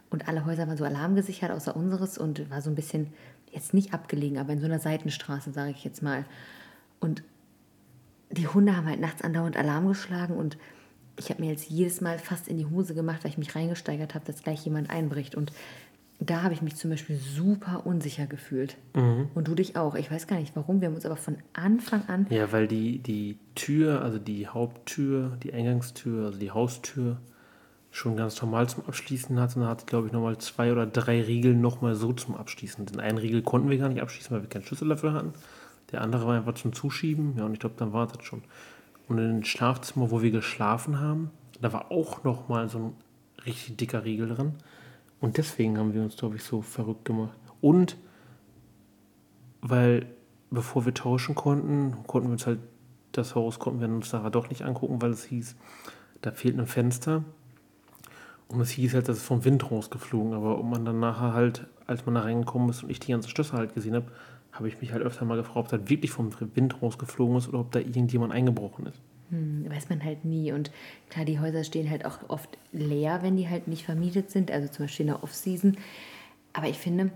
und 0.09 0.27
alle 0.27 0.45
Häuser 0.45 0.67
waren 0.67 0.77
so 0.77 0.83
alarmgesichert, 0.83 1.51
außer 1.51 1.75
unseres 1.75 2.17
und 2.17 2.49
war 2.49 2.61
so 2.61 2.71
ein 2.71 2.75
bisschen 2.75 3.13
jetzt 3.51 3.73
nicht 3.73 3.93
abgelegen, 3.93 4.37
aber 4.37 4.53
in 4.53 4.59
so 4.59 4.65
einer 4.65 4.79
Seitenstraße, 4.79 5.51
sage 5.51 5.71
ich 5.71 5.83
jetzt 5.83 6.01
mal. 6.01 6.25
Und 6.99 7.23
die 8.31 8.47
Hunde 8.47 8.75
haben 8.75 8.87
halt 8.87 8.99
nachts 8.99 9.21
andauernd 9.21 9.57
Alarm 9.57 9.87
geschlagen 9.87 10.35
und 10.35 10.57
ich 11.19 11.29
habe 11.29 11.41
mir 11.41 11.49
jetzt 11.49 11.69
jedes 11.69 12.01
Mal 12.01 12.19
fast 12.19 12.47
in 12.47 12.57
die 12.57 12.67
Hose 12.67 12.93
gemacht, 12.93 13.23
weil 13.23 13.31
ich 13.31 13.37
mich 13.37 13.55
reingesteigert 13.55 14.13
habe, 14.13 14.25
dass 14.25 14.43
gleich 14.43 14.63
jemand 14.65 14.89
einbricht. 14.89 15.33
Und 15.33 15.51
da 16.19 16.43
habe 16.43 16.53
ich 16.53 16.61
mich 16.61 16.75
zum 16.75 16.91
Beispiel 16.91 17.17
super 17.17 17.85
unsicher 17.85 18.27
gefühlt. 18.27 18.77
Mhm. 18.95 19.29
Und 19.33 19.47
du 19.47 19.55
dich 19.55 19.75
auch. 19.75 19.95
Ich 19.95 20.11
weiß 20.11 20.27
gar 20.27 20.39
nicht 20.39 20.55
warum. 20.55 20.81
Wir 20.81 20.87
haben 20.87 20.95
uns 20.95 21.05
aber 21.05 21.17
von 21.17 21.37
Anfang 21.53 22.03
an. 22.07 22.27
Ja, 22.29 22.51
weil 22.51 22.67
die, 22.67 22.99
die 22.99 23.37
Tür, 23.55 24.01
also 24.01 24.19
die 24.19 24.47
Haupttür, 24.47 25.37
die 25.43 25.53
Eingangstür, 25.53 26.27
also 26.27 26.39
die 26.39 26.51
Haustür, 26.51 27.19
schon 27.97 28.15
ganz 28.15 28.41
normal 28.41 28.69
zum 28.69 28.85
Abschließen 28.85 29.39
hat. 29.39 29.55
Und 29.55 29.63
da 29.63 29.69
hatte, 29.69 29.85
glaube 29.85 30.07
ich, 30.07 30.13
nochmal 30.13 30.37
zwei 30.37 30.71
oder 30.71 30.85
drei 30.85 31.21
Riegel 31.21 31.55
nochmal 31.55 31.95
so 31.95 32.13
zum 32.13 32.35
Abschließen. 32.35 32.85
Den 32.85 32.99
einen 32.99 33.17
Riegel 33.17 33.41
konnten 33.41 33.69
wir 33.69 33.77
gar 33.77 33.89
nicht 33.89 34.01
abschließen, 34.01 34.31
weil 34.31 34.43
wir 34.43 34.49
keinen 34.49 34.63
Schlüssel 34.63 34.87
dafür 34.87 35.13
hatten. 35.13 35.33
Der 35.91 36.01
andere 36.01 36.27
war 36.27 36.35
einfach 36.35 36.53
zum 36.53 36.73
Zuschieben. 36.73 37.35
Ja, 37.37 37.45
und 37.45 37.53
ich 37.53 37.59
glaube, 37.59 37.75
dann 37.77 37.93
war 37.93 38.07
das 38.07 38.23
schon. 38.23 38.43
Und 39.07 39.17
in 39.17 39.27
dem 39.27 39.43
Schlafzimmer, 39.43 40.11
wo 40.11 40.21
wir 40.21 40.31
geschlafen 40.31 40.99
haben, 40.99 41.31
da 41.61 41.73
war 41.73 41.91
auch 41.91 42.23
nochmal 42.23 42.69
so 42.69 42.77
ein 42.77 42.93
richtig 43.45 43.77
dicker 43.77 44.03
Riegel 44.03 44.29
drin. 44.29 44.53
Und 45.19 45.37
deswegen 45.37 45.77
haben 45.77 45.93
wir 45.93 46.03
uns, 46.03 46.17
glaube 46.17 46.35
ich, 46.35 46.43
so 46.43 46.61
verrückt 46.61 47.05
gemacht. 47.05 47.37
Und 47.61 47.97
weil 49.61 50.05
bevor 50.51 50.85
wir 50.85 50.93
tauschen 50.93 51.35
konnten, 51.35 51.95
konnten 52.05 52.29
wir 52.29 52.33
uns 52.33 52.45
halt 52.45 52.59
das 53.11 53.35
Haus 53.35 53.57
konnten 53.57 53.81
wir 53.81 53.87
uns 53.87 54.13
nachher 54.13 54.29
doch 54.29 54.49
nicht 54.49 54.63
angucken, 54.63 55.01
weil 55.01 55.09
es 55.11 55.23
hieß, 55.23 55.55
da 56.21 56.31
fehlt 56.31 56.57
ein 56.57 56.67
Fenster. 56.67 57.23
Und 58.49 58.61
es 58.61 58.69
hieß 58.71 58.93
halt, 58.93 59.09
dass 59.09 59.17
es 59.17 59.23
vom 59.23 59.43
Wind 59.43 59.69
rausgeflogen. 59.71 60.33
Aber 60.33 60.57
ob 60.57 60.65
man 60.65 60.85
dann 60.85 60.99
nachher 60.99 61.33
halt, 61.33 61.67
als 61.85 62.05
man 62.05 62.15
da 62.15 62.21
reingekommen 62.21 62.69
ist 62.69 62.83
und 62.83 62.89
ich 62.89 62.99
die 62.99 63.11
ganze 63.11 63.29
Schlösser 63.29 63.57
halt 63.57 63.73
gesehen 63.73 63.95
habe, 63.95 64.11
habe 64.51 64.67
ich 64.67 64.81
mich 64.81 64.91
halt 64.93 65.03
öfter 65.03 65.25
mal 65.25 65.35
gefragt, 65.35 65.57
ob 65.57 65.67
das 65.69 65.89
wirklich 65.89 66.11
vom 66.11 66.31
Wind 66.55 66.81
rausgeflogen 66.81 67.37
ist 67.37 67.47
oder 67.49 67.59
ob 67.59 67.71
da 67.71 67.79
irgendjemand 67.79 68.33
eingebrochen 68.33 68.87
ist. 68.87 69.01
Hm, 69.29 69.69
weiß 69.69 69.89
man 69.89 70.03
halt 70.03 70.23
nie. 70.25 70.51
Und 70.51 70.71
klar, 71.09 71.25
die 71.25 71.39
Häuser 71.39 71.63
stehen 71.63 71.89
halt 71.89 72.05
auch 72.05 72.17
oft 72.29 72.57
leer, 72.71 73.19
wenn 73.21 73.35
die 73.35 73.49
halt 73.49 73.67
nicht 73.67 73.83
vermietet 73.83 74.31
sind, 74.31 74.51
also 74.51 74.67
zum 74.69 74.85
Beispiel 74.85 75.05
in 75.05 75.11
der 75.11 75.23
Off-Season. 75.23 75.77
Aber 76.53 76.67
ich 76.67 76.77
finde, 76.77 77.11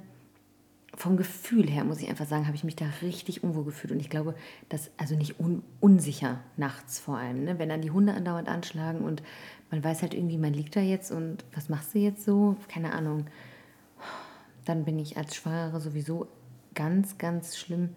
vom 0.95 1.17
Gefühl 1.17 1.69
her, 1.69 1.84
muss 1.84 2.01
ich 2.01 2.10
einfach 2.10 2.27
sagen, 2.27 2.47
habe 2.47 2.56
ich 2.56 2.63
mich 2.63 2.75
da 2.75 2.86
richtig 3.01 3.43
unwohl 3.43 3.63
gefühlt. 3.63 3.93
Und 3.93 3.99
ich 3.99 4.10
glaube, 4.10 4.36
dass, 4.69 4.91
also 4.97 5.15
nicht 5.15 5.39
un, 5.39 5.63
unsicher 5.80 6.39
nachts 6.58 6.99
vor 6.99 7.17
allem, 7.17 7.45
ne? 7.45 7.60
wenn 7.60 7.69
dann 7.69 7.82
die 7.82 7.91
Hunde 7.91 8.13
andauernd 8.13 8.49
anschlagen 8.49 8.99
und 8.99 9.23
man 9.69 9.84
weiß 9.84 10.01
halt 10.01 10.13
irgendwie, 10.13 10.38
man 10.38 10.54
liegt 10.54 10.75
da 10.75 10.82
jetzt 10.82 11.12
und 11.12 11.45
was 11.56 11.69
machst 11.69 11.95
du 11.95 11.99
jetzt 11.99 12.25
so? 12.25 12.58
Keine 12.67 12.93
Ahnung. 12.93 13.25
Dann 14.65 14.84
bin 14.84 14.99
ich 14.99 15.17
als 15.17 15.36
Schwangere 15.36 15.80
sowieso 15.80 16.27
ganz, 16.75 17.17
ganz 17.17 17.58
schlimm 17.58 17.89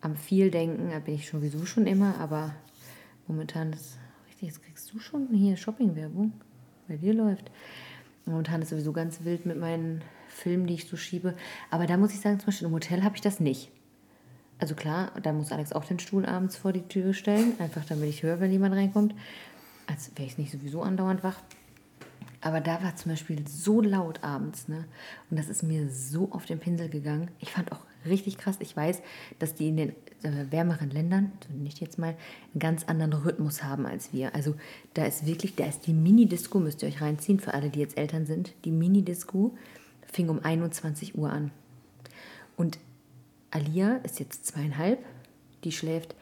am 0.00 0.16
viel 0.16 0.50
denken. 0.50 0.90
Da 0.90 0.98
bin 0.98 1.14
ich 1.14 1.28
sowieso 1.28 1.64
schon 1.64 1.86
immer, 1.86 2.18
aber 2.18 2.54
momentan 3.28 3.72
ist 3.72 3.96
richtig, 4.26 4.48
jetzt 4.48 4.62
kriegst 4.62 4.92
du 4.92 4.98
schon 4.98 5.28
hier 5.32 5.56
Shopping-Werbung. 5.56 6.32
Bei 6.88 6.96
dir 6.96 7.14
läuft. 7.14 7.50
Momentan 8.26 8.60
ist 8.62 8.70
sowieso 8.70 8.92
ganz 8.92 9.24
wild 9.24 9.46
mit 9.46 9.58
meinen 9.58 10.02
Filmen, 10.34 10.66
die 10.66 10.74
ich 10.74 10.88
so 10.88 10.96
schiebe. 10.96 11.34
Aber 11.70 11.86
da 11.86 11.96
muss 11.96 12.12
ich 12.12 12.20
sagen, 12.20 12.38
zum 12.38 12.46
Beispiel 12.46 12.68
im 12.68 12.74
Hotel 12.74 13.02
habe 13.02 13.16
ich 13.16 13.22
das 13.22 13.40
nicht. 13.40 13.70
Also 14.58 14.74
klar, 14.74 15.12
da 15.22 15.32
muss 15.32 15.52
Alex 15.52 15.72
auch 15.72 15.84
den 15.84 15.98
Stuhl 15.98 16.24
abends 16.24 16.56
vor 16.56 16.72
die 16.72 16.86
Tür 16.86 17.12
stellen, 17.12 17.54
einfach 17.58 17.84
damit 17.84 18.08
ich 18.08 18.22
höre, 18.22 18.40
wenn 18.40 18.52
jemand 18.52 18.74
reinkommt. 18.74 19.14
Als 19.86 20.10
wäre 20.16 20.26
ich 20.26 20.38
nicht 20.38 20.52
sowieso 20.52 20.82
andauernd 20.82 21.22
wach. 21.22 21.40
Aber 22.40 22.60
da 22.60 22.82
war 22.82 22.94
zum 22.94 23.12
Beispiel 23.12 23.46
so 23.48 23.80
laut 23.80 24.22
abends, 24.22 24.68
ne? 24.68 24.84
Und 25.30 25.38
das 25.38 25.48
ist 25.48 25.62
mir 25.62 25.88
so 25.90 26.30
auf 26.30 26.44
den 26.44 26.58
Pinsel 26.58 26.90
gegangen. 26.90 27.30
Ich 27.40 27.52
fand 27.52 27.72
auch 27.72 27.80
richtig 28.06 28.36
krass. 28.36 28.56
Ich 28.60 28.76
weiß, 28.76 29.00
dass 29.38 29.54
die 29.54 29.68
in 29.68 29.76
den 29.78 29.90
äh, 30.22 30.50
wärmeren 30.50 30.90
Ländern, 30.90 31.32
nicht 31.50 31.80
jetzt 31.80 31.98
mal, 31.98 32.16
einen 32.52 32.60
ganz 32.60 32.84
anderen 32.84 33.14
Rhythmus 33.14 33.62
haben 33.62 33.86
als 33.86 34.12
wir. 34.12 34.34
Also 34.34 34.54
da 34.92 35.06
ist 35.06 35.24
wirklich, 35.26 35.56
da 35.56 35.64
ist 35.64 35.86
die 35.86 35.94
Mini-Disco, 35.94 36.60
müsst 36.60 36.82
ihr 36.82 36.88
euch 36.88 37.00
reinziehen, 37.00 37.40
für 37.40 37.54
alle, 37.54 37.70
die 37.70 37.80
jetzt 37.80 37.96
Eltern 37.96 38.26
sind. 38.26 38.52
Die 38.64 38.72
Mini-Disco 38.72 39.56
fing 40.14 40.28
um 40.28 40.42
21 40.44 41.18
Uhr 41.18 41.30
an. 41.30 41.50
Und 42.56 42.78
Alia 43.50 43.96
ist 44.04 44.20
jetzt 44.20 44.46
zweieinhalb. 44.46 45.04
Die 45.64 45.72
schläft 45.72 46.14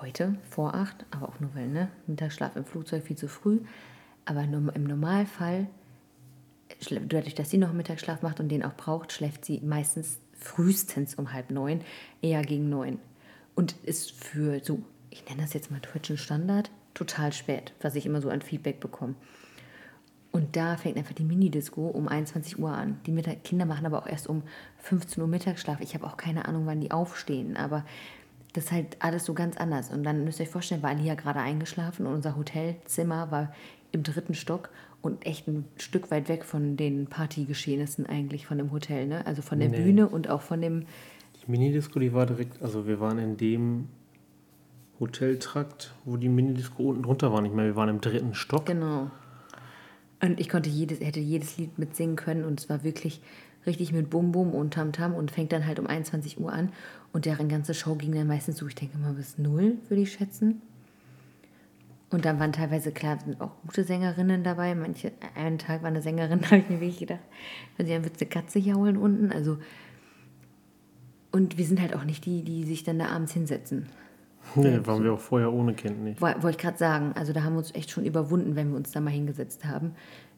heute 0.00 0.36
vor 0.48 0.74
acht, 0.74 1.04
aber 1.10 1.28
auch 1.28 1.38
nur 1.38 1.54
weil, 1.54 1.68
ne? 1.68 1.90
Mittagsschlaf 2.06 2.56
im 2.56 2.64
Flugzeug 2.64 3.04
viel 3.04 3.16
zu 3.16 3.28
früh. 3.28 3.60
Aber 4.24 4.42
im 4.42 4.84
Normalfall, 4.84 5.66
dadurch, 6.90 7.34
dass 7.34 7.50
sie 7.50 7.58
noch 7.58 7.72
Mittagsschlaf 7.72 8.22
macht 8.22 8.40
und 8.40 8.48
den 8.48 8.64
auch 8.64 8.74
braucht, 8.74 9.12
schläft 9.12 9.44
sie 9.44 9.60
meistens 9.60 10.18
frühestens 10.32 11.14
um 11.14 11.32
halb 11.32 11.50
neun, 11.50 11.82
eher 12.22 12.42
gegen 12.42 12.70
neun. 12.70 12.98
Und 13.54 13.74
ist 13.82 14.12
für 14.12 14.60
so, 14.64 14.82
ich 15.10 15.24
nenne 15.26 15.42
das 15.42 15.52
jetzt 15.52 15.70
mal 15.70 15.80
deutschen 15.80 16.16
Standard, 16.16 16.70
total 16.94 17.32
spät, 17.32 17.74
was 17.80 17.96
ich 17.96 18.06
immer 18.06 18.22
so 18.22 18.30
an 18.30 18.40
Feedback 18.40 18.80
bekomme. 18.80 19.14
Und 20.30 20.56
da 20.56 20.76
fängt 20.76 20.96
einfach 20.96 21.14
die 21.14 21.24
Mini-Disco 21.24 21.86
um 21.86 22.06
21 22.06 22.58
Uhr 22.58 22.70
an. 22.70 23.00
Die 23.06 23.12
Mittag 23.12 23.44
Kinder 23.44 23.64
machen 23.64 23.86
aber 23.86 23.98
auch 23.98 24.06
erst 24.06 24.28
um 24.28 24.42
15 24.78 25.22
Uhr 25.22 25.28
Mittagsschlaf. 25.28 25.80
Ich 25.80 25.94
habe 25.94 26.06
auch 26.06 26.16
keine 26.16 26.46
Ahnung, 26.46 26.66
wann 26.66 26.80
die 26.80 26.90
aufstehen, 26.90 27.56
aber 27.56 27.84
das 28.52 28.64
ist 28.64 28.72
halt 28.72 28.96
alles 29.00 29.24
so 29.24 29.34
ganz 29.34 29.56
anders. 29.56 29.90
Und 29.90 30.04
dann 30.04 30.24
müsst 30.24 30.40
ihr 30.40 30.44
euch 30.44 30.50
vorstellen, 30.50 30.82
war 30.82 30.90
Alia 30.90 31.14
gerade 31.14 31.40
eingeschlafen 31.40 32.06
und 32.06 32.14
unser 32.14 32.36
Hotelzimmer 32.36 33.30
war 33.30 33.54
im 33.92 34.02
dritten 34.02 34.34
Stock 34.34 34.70
und 35.00 35.24
echt 35.24 35.48
ein 35.48 35.64
Stück 35.76 36.10
weit 36.10 36.28
weg 36.28 36.44
von 36.44 36.76
den 36.76 37.06
Partygeschehnissen 37.06 38.06
eigentlich 38.06 38.46
von 38.46 38.58
dem 38.58 38.72
Hotel, 38.72 39.06
ne? 39.06 39.26
Also 39.26 39.42
von 39.42 39.58
der 39.58 39.68
nee. 39.68 39.82
Bühne 39.82 40.08
und 40.08 40.28
auch 40.28 40.42
von 40.42 40.60
dem. 40.60 40.86
Die 41.42 41.50
Minidisco, 41.50 41.98
die 41.98 42.12
war 42.12 42.26
direkt, 42.26 42.62
also 42.62 42.86
wir 42.86 43.00
waren 43.00 43.18
in 43.18 43.36
dem 43.36 43.88
Hoteltrakt, 45.00 45.94
wo 46.04 46.16
die 46.16 46.28
Minidisco 46.28 46.82
unten 46.82 47.04
drunter 47.04 47.32
war, 47.32 47.40
nicht 47.40 47.54
mehr. 47.54 47.64
Wir 47.64 47.76
waren 47.76 47.88
im 47.88 48.00
dritten 48.00 48.34
Stock. 48.34 48.66
Genau. 48.66 49.10
Und 50.20 50.40
ich 50.40 50.48
konnte 50.48 50.68
jedes, 50.68 51.00
hätte 51.00 51.20
jedes 51.20 51.56
Lied 51.58 51.78
mitsingen 51.78 52.16
können 52.16 52.44
und 52.44 52.60
es 52.60 52.68
war 52.68 52.82
wirklich 52.82 53.20
richtig 53.66 53.92
mit 53.92 54.10
Bum 54.10 54.32
Bum 54.32 54.52
und 54.52 54.74
Tam 54.74 54.92
Tam 54.92 55.14
und 55.14 55.30
fängt 55.30 55.52
dann 55.52 55.66
halt 55.66 55.78
um 55.78 55.86
21 55.86 56.40
Uhr 56.40 56.52
an 56.52 56.72
und 57.12 57.26
deren 57.26 57.48
ganze 57.48 57.74
Show 57.74 57.94
ging 57.94 58.12
dann 58.12 58.26
meistens 58.26 58.56
so, 58.58 58.66
ich 58.66 58.74
denke 58.74 58.98
mal 58.98 59.12
bis 59.12 59.38
null, 59.38 59.76
würde 59.88 60.02
ich 60.02 60.12
schätzen. 60.12 60.62
Und 62.10 62.24
dann 62.24 62.40
waren 62.40 62.52
teilweise, 62.52 62.90
klar, 62.90 63.18
sind 63.22 63.40
auch 63.40 63.50
gute 63.66 63.84
Sängerinnen 63.84 64.42
dabei. 64.42 64.74
Manche, 64.74 65.12
einen 65.34 65.58
Tag 65.58 65.82
war 65.82 65.88
eine 65.88 66.00
Sängerin, 66.00 66.40
da 66.40 66.46
habe 66.50 66.58
ich 66.62 66.68
mir 66.70 66.80
wirklich 66.80 67.00
gedacht, 67.00 67.20
also 67.76 67.92
dann 67.92 68.02
wird 68.02 68.20
eine 68.20 68.30
Katze 68.30 68.58
jaulen 68.58 68.96
unten. 68.96 69.30
Also, 69.30 69.58
und 71.30 71.58
wir 71.58 71.66
sind 71.66 71.80
halt 71.80 71.94
auch 71.94 72.04
nicht 72.04 72.24
die, 72.24 72.42
die 72.42 72.64
sich 72.64 72.82
dann 72.82 72.98
da 72.98 73.08
abends 73.08 73.34
hinsetzen. 73.34 73.86
Nee, 74.54 74.80
waren 74.84 75.04
wir 75.04 75.12
auch 75.12 75.20
vorher 75.20 75.52
ohne 75.52 75.74
Kind 75.74 76.02
nicht. 76.02 76.20
Wollte 76.20 76.50
ich 76.50 76.58
gerade 76.58 76.78
sagen. 76.78 77.12
Also 77.14 77.32
da 77.32 77.42
haben 77.42 77.54
wir 77.54 77.58
uns 77.58 77.74
echt 77.74 77.90
schon 77.90 78.04
überwunden, 78.04 78.56
wenn 78.56 78.70
wir 78.70 78.76
uns 78.76 78.92
da 78.92 79.00
mal 79.00 79.10
hingesetzt 79.10 79.64
haben, 79.64 79.94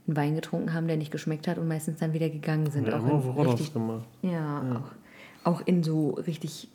einen 0.06 0.16
Wein 0.16 0.34
getrunken 0.34 0.74
haben, 0.74 0.88
der 0.88 0.96
nicht 0.96 1.12
geschmeckt 1.12 1.46
hat 1.46 1.58
und 1.58 1.68
meistens 1.68 2.00
dann 2.00 2.12
wieder 2.12 2.28
gegangen 2.28 2.70
sind. 2.70 2.88
Ja, 2.88 2.98
auch 2.98 3.04
immer 3.04 3.36
in 3.36 3.46
richtig, 3.50 3.72
gemacht. 3.72 4.08
Ja, 4.22 4.30
ja. 4.30 4.82
Auch, 5.44 5.52
auch 5.52 5.66
in 5.66 5.82
so 5.82 6.10
richtig 6.10 6.68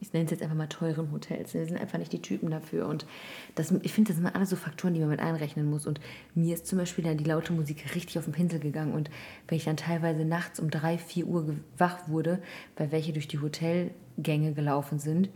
ich 0.00 0.12
nenne 0.12 0.26
es 0.26 0.30
jetzt 0.30 0.42
einfach 0.42 0.56
mal 0.56 0.66
teuren 0.66 1.10
Hotels. 1.10 1.54
Wir 1.54 1.64
sind 1.64 1.80
einfach 1.80 1.98
nicht 1.98 2.12
die 2.12 2.20
Typen 2.20 2.50
dafür. 2.50 2.86
Und 2.86 3.06
das, 3.54 3.72
ich 3.82 3.92
finde, 3.92 4.08
das 4.08 4.16
sind 4.16 4.26
alles 4.26 4.50
so 4.50 4.56
Faktoren, 4.56 4.94
die 4.94 5.00
man 5.00 5.08
mit 5.08 5.20
einrechnen 5.20 5.68
muss. 5.68 5.86
Und 5.86 6.00
mir 6.34 6.54
ist 6.54 6.66
zum 6.66 6.78
Beispiel 6.78 7.04
dann 7.04 7.16
die 7.16 7.24
laute 7.24 7.52
Musik 7.52 7.94
richtig 7.94 8.18
auf 8.18 8.24
den 8.24 8.32
Pinsel 8.32 8.60
gegangen. 8.60 8.92
Und 8.92 9.10
wenn 9.48 9.56
ich 9.56 9.64
dann 9.64 9.76
teilweise 9.76 10.24
nachts 10.24 10.60
um 10.60 10.70
drei, 10.70 10.98
vier 10.98 11.26
Uhr 11.26 11.56
wach 11.78 12.08
wurde, 12.08 12.40
weil 12.76 12.92
welche 12.92 13.12
durch 13.12 13.28
die 13.28 13.40
Hotelgänge 13.40 14.52
gelaufen 14.52 14.98
sind, 14.98 15.30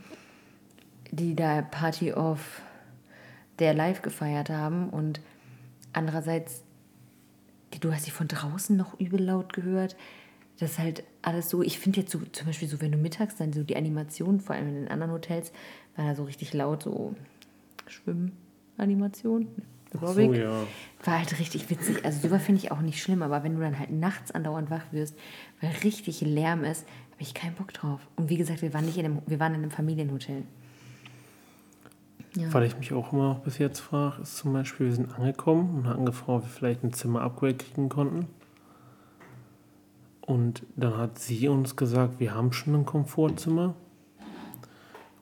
die 1.11 1.35
da 1.35 1.62
Party 1.62 2.12
of 2.12 2.62
der 3.59 3.75
live 3.75 4.03
gefeiert 4.03 4.51
haben 4.51 4.88
und 4.90 5.20
andererseits, 5.92 6.62
du 7.81 7.92
hast 7.92 8.05
sie 8.05 8.11
von 8.11 8.29
draußen 8.29 8.77
noch 8.77 8.99
übel 8.99 9.23
laut 9.23 9.53
gehört 9.53 9.96
das 10.61 10.73
ist 10.73 10.79
halt 10.79 11.05
alles 11.23 11.49
so, 11.49 11.62
ich 11.62 11.79
finde 11.79 12.01
jetzt 12.01 12.12
so, 12.12 12.20
zum 12.33 12.46
Beispiel 12.46 12.68
so, 12.68 12.81
wenn 12.81 12.92
du 12.92 12.99
mittags 12.99 13.37
dann 13.37 13.53
so 13.53 13.62
die 13.62 13.77
Animation, 13.77 14.40
vor 14.40 14.55
allem 14.55 14.68
in 14.68 14.75
den 14.75 14.88
anderen 14.88 15.12
Hotels, 15.12 15.53
war 15.96 16.07
da 16.07 16.14
so 16.14 16.25
richtig 16.25 16.53
laut, 16.53 16.83
so 16.83 17.14
Schwimmanimation. 17.87 19.49
So, 19.92 20.20
ja. 20.20 20.66
War 21.03 21.18
halt 21.18 21.38
richtig 21.40 21.68
witzig. 21.68 22.05
Also 22.05 22.29
sowas 22.29 22.42
finde 22.42 22.61
ich 22.61 22.70
auch 22.70 22.81
nicht 22.81 23.03
schlimm, 23.03 23.23
aber 23.23 23.42
wenn 23.42 23.57
du 23.57 23.61
dann 23.61 23.79
halt 23.79 23.90
nachts 23.90 24.31
andauernd 24.31 24.70
wach 24.70 24.85
wirst, 24.92 25.16
weil 25.61 25.73
richtig 25.83 26.20
Lärm 26.20 26.62
ist, 26.62 26.87
habe 27.11 27.23
ich 27.23 27.35
keinen 27.35 27.55
Bock 27.55 27.73
drauf. 27.73 28.01
Und 28.16 28.29
wie 28.29 28.37
gesagt, 28.37 28.62
wir 28.62 28.73
waren 28.73 28.85
nicht 28.85 28.99
in 28.99 29.07
einem, 29.07 29.23
wir 29.27 29.40
waren 29.40 29.55
in 29.55 29.62
einem 29.62 29.73
Familienhotel. 29.73 30.44
Ja. 32.37 32.53
Weil 32.55 32.64
ich 32.64 32.77
mich 32.79 32.93
auch 32.93 33.12
immer 33.12 33.31
noch 33.31 33.40
bis 33.40 33.59
jetzt 33.59 33.81
frage, 33.81 34.23
ist 34.23 34.37
zum 34.37 34.53
Beispiel, 34.53 34.87
wir 34.87 34.95
sind 34.95 35.12
angekommen 35.19 35.75
und 35.75 35.88
hatten 35.88 36.07
gefragt, 36.07 36.29
ob 36.29 36.43
wir 36.45 36.49
vielleicht 36.49 36.85
ein 36.85 36.93
Zimmer-Upgrade 36.93 37.55
kriegen 37.55 37.88
konnten. 37.88 38.27
Und 40.21 40.64
dann 40.77 40.97
hat 40.97 41.19
sie 41.19 41.49
uns 41.49 41.75
gesagt, 41.75 42.21
wir 42.21 42.35
haben 42.35 42.53
schon 42.53 42.75
ein 42.75 42.87
Komfortzimmer. 42.87 43.75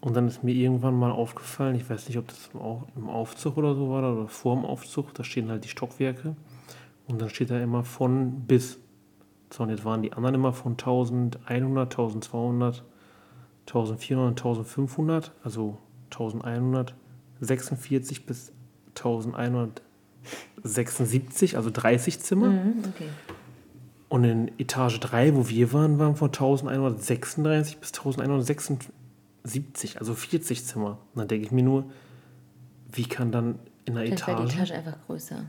Und 0.01 0.15
dann 0.15 0.29
ist 0.29 0.45
mir 0.45 0.55
irgendwann 0.55 0.99
mal 0.99 1.11
aufgefallen, 1.11 1.75
ich 1.77 1.89
weiß 1.89 2.09
nicht, 2.09 2.19
ob 2.19 2.29
das 2.29 2.51
im 2.95 3.09
Aufzug 3.09 3.57
oder 3.57 3.75
so 3.75 3.89
war 3.91 3.99
oder 3.99 4.29
vor 4.29 4.55
dem 4.55 4.65
Aufzug, 4.65 5.15
da 5.15 5.25
stehen 5.25 5.49
halt 5.49 5.65
die 5.65 5.69
Stockwerke. 5.69 6.37
Und 7.07 7.23
dann 7.23 7.31
steht 7.31 7.51
da 7.51 7.59
immer 7.59 7.85
von 7.85 8.43
bis. 8.43 8.79
So, 9.51 9.63
und 9.63 9.71
jetzt 9.71 9.85
waren 9.87 10.03
die 10.03 10.13
anderen 10.13 10.35
immer 10.35 10.53
von 10.53 10.73
1100, 10.73 11.41
1200, 11.91 12.85
1400, 13.67 14.39
1500, 14.39 15.33
also 15.43 15.79
1146 16.11 18.27
bis 18.27 18.53
1176, 18.97 21.57
also 21.57 21.71
30 21.73 22.21
Zimmer. 22.21 22.49
Mhm, 22.49 22.85
okay. 22.95 23.09
Und 24.09 24.25
in 24.25 24.51
Etage 24.59 24.99
3, 25.01 25.37
wo 25.37 25.49
wir 25.49 25.73
waren, 25.73 25.99
waren 25.99 26.15
von 26.17 26.29
1136 26.29 27.79
bis 27.79 27.91
1176, 27.91 29.99
also 29.99 30.15
40 30.15 30.65
Zimmer. 30.65 30.99
Und 31.15 31.21
dann 31.21 31.29
denke 31.29 31.47
ich 31.47 31.53
mir 31.53 31.63
nur, 31.63 31.85
wie 32.91 33.05
kann 33.05 33.31
dann 33.31 33.59
in 33.85 33.95
der 33.95 34.05
Vielleicht 34.05 34.27
war 34.27 34.37
die 34.37 34.45
Etage. 34.45 34.71
Etage 34.71 34.73
einfach 34.73 34.97
größer. 35.07 35.45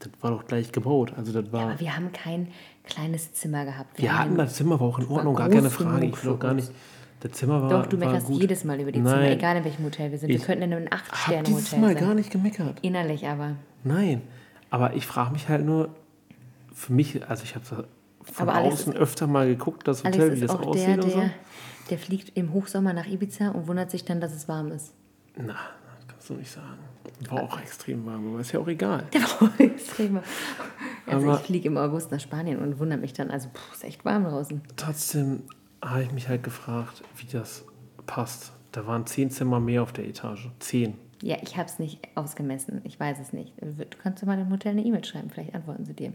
Das 0.00 0.10
war 0.20 0.32
doch 0.32 0.44
gleich 0.46 0.72
gebaut. 0.72 1.12
Also 1.16 1.32
das 1.32 1.52
war. 1.52 1.70
Aber 1.70 1.80
wir 1.80 1.96
haben 1.96 2.12
kein 2.12 2.48
kleines 2.84 3.32
Zimmer 3.34 3.64
gehabt. 3.64 3.98
wir 3.98 4.18
hatten 4.18 4.30
haben 4.30 4.38
das 4.38 4.54
Zimmer 4.54 4.80
war 4.80 4.88
auch 4.88 4.98
in 4.98 5.06
Ordnung, 5.06 5.36
gar 5.36 5.48
keine 5.48 5.70
Frage. 5.70 6.06
Ich 6.06 6.24
will 6.24 6.32
auch 6.32 6.40
gar 6.40 6.54
nicht. 6.54 6.72
Das 7.22 7.32
Zimmer 7.32 7.62
war. 7.62 7.68
Doch, 7.70 7.86
du 7.86 7.96
meckerst 7.96 8.26
gut. 8.26 8.40
jedes 8.40 8.64
Mal 8.64 8.80
über 8.80 8.90
die 8.90 8.98
Zimmer, 8.98 9.16
Nein. 9.16 9.32
egal 9.32 9.56
in 9.58 9.64
welchem 9.64 9.84
Hotel 9.84 10.10
wir 10.10 10.18
sind. 10.18 10.28
wir 10.28 10.36
Ich 10.36 10.42
könnten 10.42 10.64
in 10.64 10.72
einem 10.72 10.86
Hab 10.86 10.94
Acht-Sterne-Hotel 10.94 11.54
dieses 11.54 11.76
Mal 11.76 11.94
sein. 11.94 12.04
gar 12.04 12.14
nicht 12.14 12.30
gemeckert. 12.30 12.78
Innerlich 12.82 13.26
aber. 13.28 13.56
Nein. 13.84 14.22
Aber 14.70 14.94
ich 14.94 15.06
frage 15.06 15.32
mich 15.32 15.48
halt 15.48 15.64
nur, 15.64 15.90
für 16.74 16.92
mich, 16.92 17.28
also 17.28 17.44
ich 17.44 17.54
habe 17.54 17.64
von 17.64 17.84
Aber 18.38 18.54
Alex 18.54 18.74
außen 18.74 18.96
öfter 18.96 19.26
mal 19.26 19.46
geguckt, 19.46 19.86
das 19.86 20.04
Alex 20.04 20.18
Hotel, 20.18 20.30
wie 20.36 20.40
ist 20.44 20.52
das 20.52 20.60
aussieht 20.60 20.86
der, 20.88 20.94
und 21.04 21.10
so. 21.10 21.18
der, 21.20 21.30
der 21.90 21.98
fliegt 21.98 22.36
im 22.36 22.52
Hochsommer 22.52 22.92
nach 22.92 23.06
Ibiza 23.06 23.50
und 23.50 23.68
wundert 23.68 23.90
sich 23.90 24.04
dann, 24.04 24.20
dass 24.20 24.32
es 24.34 24.48
warm 24.48 24.72
ist. 24.72 24.92
Na, 25.36 25.54
das 25.98 26.08
kannst 26.08 26.30
du 26.30 26.34
nicht 26.34 26.50
sagen. 26.50 26.78
War 27.30 27.42
auch 27.44 27.60
extrem 27.60 28.04
warm, 28.06 28.28
aber 28.32 28.40
ist 28.40 28.50
ja 28.52 28.58
auch 28.60 28.66
egal. 28.68 29.04
Der 29.12 29.20
war 29.22 29.42
auch 29.48 29.50
extrem. 29.60 30.18
Also 31.06 31.26
Aber- 31.28 31.38
ich 31.40 31.46
fliege 31.46 31.68
im 31.68 31.76
August 31.76 32.10
nach 32.10 32.20
Spanien 32.20 32.58
und 32.60 32.78
wundere 32.80 32.98
mich 32.98 33.12
dann, 33.12 33.30
also 33.30 33.48
puh, 33.52 33.60
ist 33.74 33.84
echt 33.84 34.04
warm 34.04 34.24
draußen. 34.24 34.60
Trotzdem 34.76 35.42
habe 35.82 36.02
ich 36.04 36.12
mich 36.12 36.28
halt 36.28 36.42
gefragt, 36.42 37.02
wie 37.16 37.26
das 37.26 37.64
passt. 38.06 38.52
Da 38.72 38.86
waren 38.86 39.04
zehn 39.06 39.30
Zimmer 39.30 39.60
mehr 39.60 39.82
auf 39.82 39.92
der 39.92 40.06
Etage. 40.06 40.48
Zehn. 40.60 40.94
Ja, 41.20 41.36
ich 41.42 41.56
habe 41.56 41.68
es 41.68 41.78
nicht 41.78 42.00
ausgemessen. 42.14 42.80
Ich 42.84 42.98
weiß 42.98 43.18
es 43.20 43.32
nicht. 43.32 43.52
Du 43.60 43.98
kannst 44.02 44.22
doch 44.22 44.26
mal 44.26 44.36
dem 44.36 44.50
Hotel 44.50 44.72
eine 44.72 44.84
E-Mail 44.84 45.04
schreiben. 45.04 45.30
Vielleicht 45.30 45.54
antworten 45.54 45.84
sie 45.84 45.94
dir. 45.94 46.12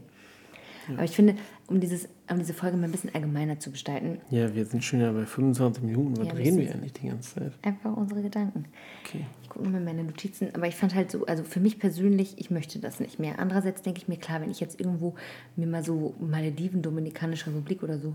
Aber 0.94 1.04
ich 1.04 1.10
finde, 1.10 1.34
um, 1.66 1.80
dieses, 1.80 2.08
um 2.30 2.38
diese 2.38 2.54
Folge 2.54 2.78
mal 2.78 2.84
ein 2.86 2.90
bisschen 2.92 3.14
allgemeiner 3.14 3.58
zu 3.60 3.70
gestalten, 3.70 4.20
Ja, 4.30 4.54
wir 4.54 4.64
sind 4.64 4.82
schon 4.82 5.00
ja 5.00 5.12
bei 5.12 5.26
25 5.26 5.82
Minuten. 5.82 6.16
Was 6.16 6.26
Ja, 6.28 6.32
reden 6.32 6.56
wir 6.58 6.72
eigentlich 6.72 6.94
die 6.94 7.08
ganze 7.08 7.34
Zeit? 7.34 7.52
einfach 7.62 7.94
unsere 7.94 8.22
Gedanken. 8.22 8.64
Okay. 9.04 9.26
Ich 9.42 9.50
gucke 9.50 9.64
nochmal 9.66 9.82
meine 9.82 10.02
Notizen, 10.04 10.48
aber 10.54 10.66
ich 10.66 10.76
fand 10.76 10.94
halt 10.94 11.10
so, 11.10 11.26
also 11.26 11.44
für 11.44 11.60
mich 11.60 11.78
persönlich, 11.78 12.38
ich 12.38 12.50
möchte 12.50 12.78
das 12.78 13.00
nicht 13.00 13.18
mehr. 13.18 13.38
Andererseits 13.38 13.82
denke 13.82 14.00
ich 14.00 14.08
mir, 14.08 14.16
klar, 14.16 14.40
wenn 14.40 14.50
ich 14.50 14.60
jetzt 14.60 14.80
irgendwo 14.80 15.14
mir 15.56 15.66
mal 15.66 15.84
so 15.84 16.14
Malediven, 16.20 16.80
Dominikanische 16.80 17.48
Republik 17.48 17.82
oder 17.82 17.98
so 17.98 18.14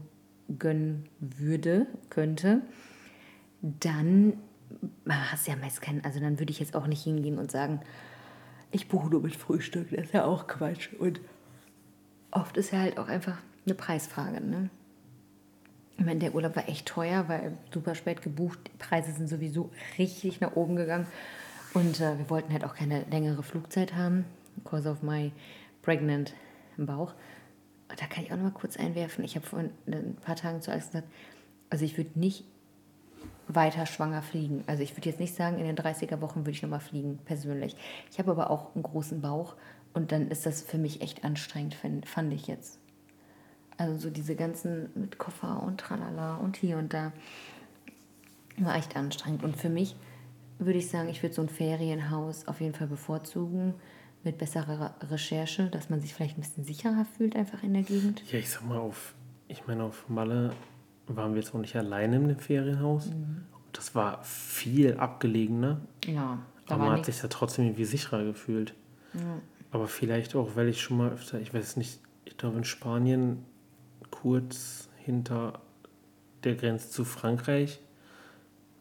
gönnen 0.57 1.09
würde, 1.19 1.87
könnte, 2.09 2.61
dann 3.61 4.33
hast 5.07 5.47
ja 5.47 5.55
meist 5.55 5.81
keinen, 5.81 6.03
also 6.03 6.19
dann 6.19 6.39
würde 6.39 6.51
ich 6.51 6.59
jetzt 6.59 6.75
auch 6.75 6.87
nicht 6.87 7.03
hingehen 7.03 7.37
und 7.37 7.51
sagen, 7.51 7.79
ich 8.71 8.87
buche 8.87 9.09
nur 9.09 9.21
mit 9.21 9.35
Frühstück, 9.35 9.89
das 9.91 10.05
ist 10.05 10.13
ja 10.13 10.25
auch 10.25 10.47
Quatsch. 10.47 10.89
Und 10.93 11.21
oft 12.31 12.57
ist 12.57 12.71
ja 12.71 12.79
halt 12.79 12.97
auch 12.97 13.07
einfach 13.07 13.37
eine 13.65 13.75
Preisfrage, 13.75 14.41
ne? 14.41 14.69
Ich 15.97 16.05
meine, 16.05 16.19
der 16.19 16.33
Urlaub 16.33 16.55
war 16.55 16.67
echt 16.67 16.87
teuer, 16.87 17.29
weil 17.29 17.55
super 17.71 17.93
spät 17.93 18.23
gebucht. 18.23 18.59
Die 18.65 18.77
Preise 18.77 19.11
sind 19.11 19.29
sowieso 19.29 19.69
richtig 19.99 20.41
nach 20.41 20.55
oben 20.55 20.75
gegangen. 20.75 21.05
Und 21.75 22.01
äh, 22.01 22.17
wir 22.17 22.29
wollten 22.31 22.51
halt 22.51 22.65
auch 22.65 22.73
keine 22.73 23.03
längere 23.11 23.43
Flugzeit 23.43 23.93
haben. 23.95 24.25
Because 24.55 24.89
of 24.89 25.03
my 25.03 25.31
pregnant 25.83 26.33
Bauch. 26.77 27.13
Und 27.93 28.01
da 28.01 28.07
kann 28.07 28.23
ich 28.23 28.31
auch 28.31 28.37
noch 28.37 28.45
mal 28.45 28.51
kurz 28.51 28.75
einwerfen. 28.75 29.23
Ich 29.23 29.35
habe 29.35 29.45
vor 29.45 29.59
ein 29.59 30.15
paar 30.15 30.35
Tagen 30.35 30.63
zu 30.63 30.71
Alex 30.71 30.87
gesagt, 30.87 31.07
also 31.69 31.85
ich 31.85 31.95
würde 31.95 32.19
nicht 32.19 32.43
weiter 33.47 33.85
schwanger 33.85 34.23
fliegen. 34.23 34.63
Also 34.65 34.81
ich 34.81 34.97
würde 34.97 35.07
jetzt 35.07 35.19
nicht 35.19 35.35
sagen, 35.35 35.59
in 35.59 35.65
den 35.65 35.75
30er 35.75 36.19
Wochen 36.19 36.39
würde 36.39 36.51
ich 36.51 36.63
nochmal 36.63 36.79
fliegen, 36.79 37.19
persönlich. 37.23 37.75
Ich 38.09 38.17
habe 38.17 38.31
aber 38.31 38.49
auch 38.49 38.73
einen 38.73 38.81
großen 38.81 39.21
Bauch 39.21 39.55
und 39.93 40.11
dann 40.11 40.31
ist 40.31 40.47
das 40.47 40.63
für 40.63 40.79
mich 40.79 41.01
echt 41.01 41.23
anstrengend, 41.23 41.75
fand 42.07 42.33
ich 42.33 42.47
jetzt. 42.47 42.79
Also 43.77 43.95
so 43.95 44.09
diese 44.09 44.35
ganzen 44.35 44.89
mit 44.95 45.19
Koffer 45.19 45.61
und 45.61 45.79
tralala 45.79 46.37
und 46.37 46.57
hier 46.57 46.79
und 46.79 46.95
da 46.95 47.11
war 48.57 48.75
echt 48.75 48.95
anstrengend. 48.95 49.43
Und 49.43 49.55
für 49.55 49.69
mich 49.69 49.95
würde 50.57 50.79
ich 50.79 50.89
sagen, 50.89 51.09
ich 51.09 51.21
würde 51.21 51.35
so 51.35 51.43
ein 51.43 51.49
Ferienhaus 51.49 52.47
auf 52.47 52.59
jeden 52.59 52.73
Fall 52.73 52.87
bevorzugen 52.87 53.75
mit 54.23 54.37
besserer 54.37 54.95
Recherche, 55.09 55.67
dass 55.67 55.89
man 55.89 55.99
sich 55.99 56.13
vielleicht 56.13 56.37
ein 56.37 56.41
bisschen 56.41 56.63
sicherer 56.63 57.05
fühlt 57.17 57.35
einfach 57.35 57.61
in 57.63 57.73
der 57.73 57.83
Gegend. 57.83 58.23
Ja, 58.31 58.39
ich 58.39 58.49
sag 58.49 58.65
mal, 58.65 58.77
auf, 58.77 59.13
ich 59.47 59.67
meine, 59.67 59.83
auf 59.83 60.07
Malle 60.09 60.53
waren 61.07 61.33
wir 61.33 61.41
jetzt 61.41 61.53
auch 61.53 61.59
nicht 61.59 61.75
alleine 61.75 62.15
in 62.15 62.27
dem 62.27 62.39
Ferienhaus. 62.39 63.07
Mhm. 63.07 63.43
Das 63.73 63.95
war 63.95 64.23
viel 64.23 64.97
abgelegener. 64.97 65.81
Ja, 66.05 66.39
da 66.67 66.75
Aber 66.75 66.83
man 66.83 66.91
hat 66.93 66.99
nichts. 66.99 67.15
sich 67.15 67.23
ja 67.23 67.29
trotzdem 67.29 67.65
irgendwie 67.65 67.85
sicherer 67.85 68.23
gefühlt. 68.23 68.73
Aber 69.71 69.87
vielleicht 69.87 70.35
auch, 70.35 70.55
weil 70.55 70.69
ich 70.69 70.81
schon 70.81 70.97
mal 70.97 71.11
öfter, 71.11 71.39
ich 71.39 71.53
weiß 71.53 71.77
nicht, 71.77 71.99
ich 72.25 72.37
glaube 72.37 72.57
in 72.57 72.63
Spanien 72.63 73.43
kurz 74.11 74.89
hinter 74.97 75.61
der 76.43 76.55
Grenze 76.55 76.89
zu 76.89 77.05
Frankreich 77.05 77.79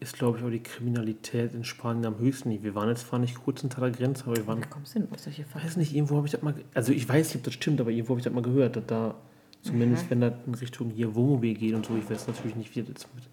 ist, 0.03 0.15
glaube 0.15 0.39
ich, 0.39 0.45
auch 0.45 0.51
die 0.51 0.63
Kriminalität 0.63 1.55
in 1.55 1.65
Spanien 1.65 2.05
am 2.07 2.19
höchsten. 2.19 2.63
Wir 2.63 2.75
waren 2.75 2.89
jetzt 2.89 3.07
zwar 3.07 3.19
nicht 3.19 3.35
kurz 3.43 3.61
hinter 3.63 3.81
der 3.81 3.91
Grenze, 3.91 4.25
aber 4.27 4.37
wir 4.37 4.47
waren 4.47 4.63
Wie 4.63 4.69
kommst 4.69 4.95
du 4.95 5.01
denn 5.01 5.13
auf 5.13 5.21
solche 5.21 5.43
Ich 5.43 5.49
Fakten? 5.49 5.67
weiß 5.67 5.77
nicht, 5.77 5.95
irgendwo 5.95 6.17
habe 6.17 6.27
ich 6.27 6.33
das 6.33 6.43
mal, 6.43 6.55
also 6.75 6.93
ich 6.93 7.09
weiß 7.09 7.29
nicht, 7.29 7.37
ob 7.37 7.45
das 7.45 7.55
stimmt, 7.55 7.81
aber 7.81 7.91
irgendwo 7.91 8.11
habe 8.11 8.21
ich 8.21 8.25
das 8.25 8.33
mal 8.33 8.43
gehört, 8.43 8.77
dass 8.77 8.87
da, 8.87 9.15
zumindest 9.63 10.11
wenn 10.11 10.21
das 10.21 10.35
in 10.47 10.55
Richtung 10.55 10.91
hier 10.91 11.15
Wohnmobil 11.15 11.55
geht 11.55 11.75
und 11.75 11.87
so, 11.87 11.97
ich 11.97 12.09
weiß 12.11 12.27
natürlich 12.27 12.57
nicht, 12.57 12.75
wie 12.75 12.81
das 12.81 12.89
jetzt 12.89 13.15
mit 13.15 13.25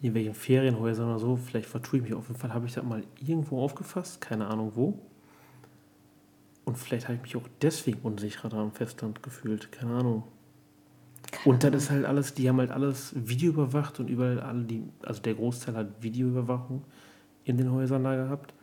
irgendwelchen 0.00 0.34
Ferienhäusern 0.34 1.08
oder 1.08 1.18
so, 1.18 1.36
vielleicht 1.36 1.66
vertue 1.66 1.98
ich 1.98 2.04
mich, 2.04 2.14
auf 2.14 2.28
jeden 2.28 2.40
Fall 2.40 2.54
habe 2.54 2.66
ich 2.66 2.72
das 2.74 2.84
mal 2.84 3.02
irgendwo 3.20 3.62
aufgefasst, 3.62 4.20
keine 4.20 4.46
Ahnung 4.46 4.72
wo. 4.74 4.98
Und 6.64 6.76
vielleicht 6.76 7.08
habe 7.08 7.16
ich 7.16 7.22
mich 7.22 7.36
auch 7.36 7.48
deswegen 7.62 8.00
unsicherer 8.02 8.50
da 8.50 8.62
am 8.62 8.72
Festland 8.72 9.22
gefühlt, 9.22 9.72
keine 9.72 9.94
Ahnung. 9.94 10.24
Und 11.44 11.62
das 11.62 11.74
ist 11.74 11.90
halt 11.90 12.04
alles, 12.04 12.34
die 12.34 12.48
haben 12.48 12.58
halt 12.58 12.70
alles 12.70 13.12
Video 13.14 13.52
überwacht 13.52 14.00
und 14.00 14.08
überall 14.08 14.40
alle 14.40 14.64
die, 14.64 14.82
also 15.02 15.20
der 15.22 15.34
Großteil 15.34 15.76
hat 15.76 15.88
Videoüberwachung 16.00 16.84
in 17.44 17.56
den 17.56 17.70
Häusern 17.72 18.04
da 18.04 18.16
gehabt 18.16 18.54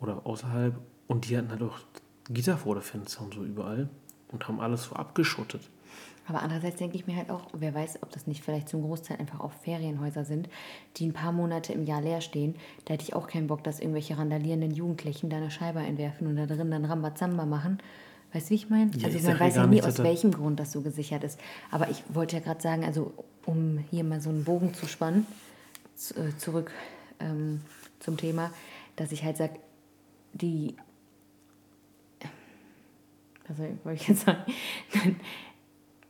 oder 0.00 0.24
außerhalb 0.24 0.78
und 1.06 1.28
die 1.28 1.36
hatten 1.36 1.50
halt 1.50 1.62
auch 1.62 1.78
Gitter 2.30 2.56
vor 2.56 2.74
der 2.74 2.82
Fenster 2.82 3.22
und 3.22 3.34
so 3.34 3.44
überall 3.44 3.88
und 4.28 4.46
haben 4.48 4.60
alles 4.60 4.84
so 4.84 4.94
abgeschottet. 4.94 5.62
Aber 6.28 6.42
andererseits 6.42 6.78
denke 6.78 6.96
ich 6.96 7.06
mir 7.06 7.14
halt 7.14 7.30
auch, 7.30 7.46
wer 7.52 7.72
weiß, 7.72 8.02
ob 8.02 8.10
das 8.10 8.26
nicht 8.26 8.42
vielleicht 8.42 8.68
zum 8.68 8.82
Großteil 8.82 9.18
einfach 9.18 9.40
auch 9.40 9.52
Ferienhäuser 9.52 10.24
sind, 10.24 10.48
die 10.96 11.06
ein 11.06 11.12
paar 11.12 11.30
Monate 11.30 11.72
im 11.72 11.84
Jahr 11.84 12.00
leer 12.00 12.20
stehen. 12.20 12.56
Da 12.84 12.94
hätte 12.94 13.04
ich 13.04 13.14
auch 13.14 13.28
keinen 13.28 13.46
Bock, 13.46 13.62
dass 13.62 13.78
irgendwelche 13.78 14.18
randalierenden 14.18 14.72
Jugendlichen 14.72 15.30
da 15.30 15.36
eine 15.36 15.52
Scheibe 15.52 15.78
einwerfen 15.78 16.26
und 16.26 16.36
da 16.36 16.46
drin 16.46 16.70
dann 16.70 16.84
Rambazamba 16.84 17.46
machen. 17.46 17.78
Weißt 18.32 18.46
du, 18.46 18.50
wie 18.50 18.54
ich 18.54 18.68
meine? 18.70 18.90
Ja, 18.96 19.06
also 19.06 19.18
ich 19.18 19.24
man 19.24 19.40
weiß 19.40 19.56
ja 19.56 19.66
nie, 19.66 19.82
aus 19.82 19.98
welchem 19.98 20.32
Grund 20.32 20.60
das 20.60 20.72
so 20.72 20.82
gesichert 20.82 21.24
ist. 21.24 21.38
Aber 21.70 21.88
ich 21.90 22.02
wollte 22.12 22.36
ja 22.36 22.42
gerade 22.42 22.60
sagen, 22.60 22.84
also 22.84 23.12
um 23.46 23.78
hier 23.90 24.04
mal 24.04 24.20
so 24.20 24.30
einen 24.30 24.44
Bogen 24.44 24.74
zu 24.74 24.86
spannen, 24.86 25.26
äh, 26.10 26.36
zurück 26.36 26.70
ähm, 27.20 27.60
zum 28.00 28.16
Thema, 28.16 28.50
dass 28.96 29.12
ich 29.12 29.24
halt 29.24 29.36
sage, 29.36 29.54
die 30.32 30.76
was 33.48 33.58
wollte 33.84 34.02
ich 34.02 34.08
jetzt 34.08 34.22
sagen? 34.26 34.44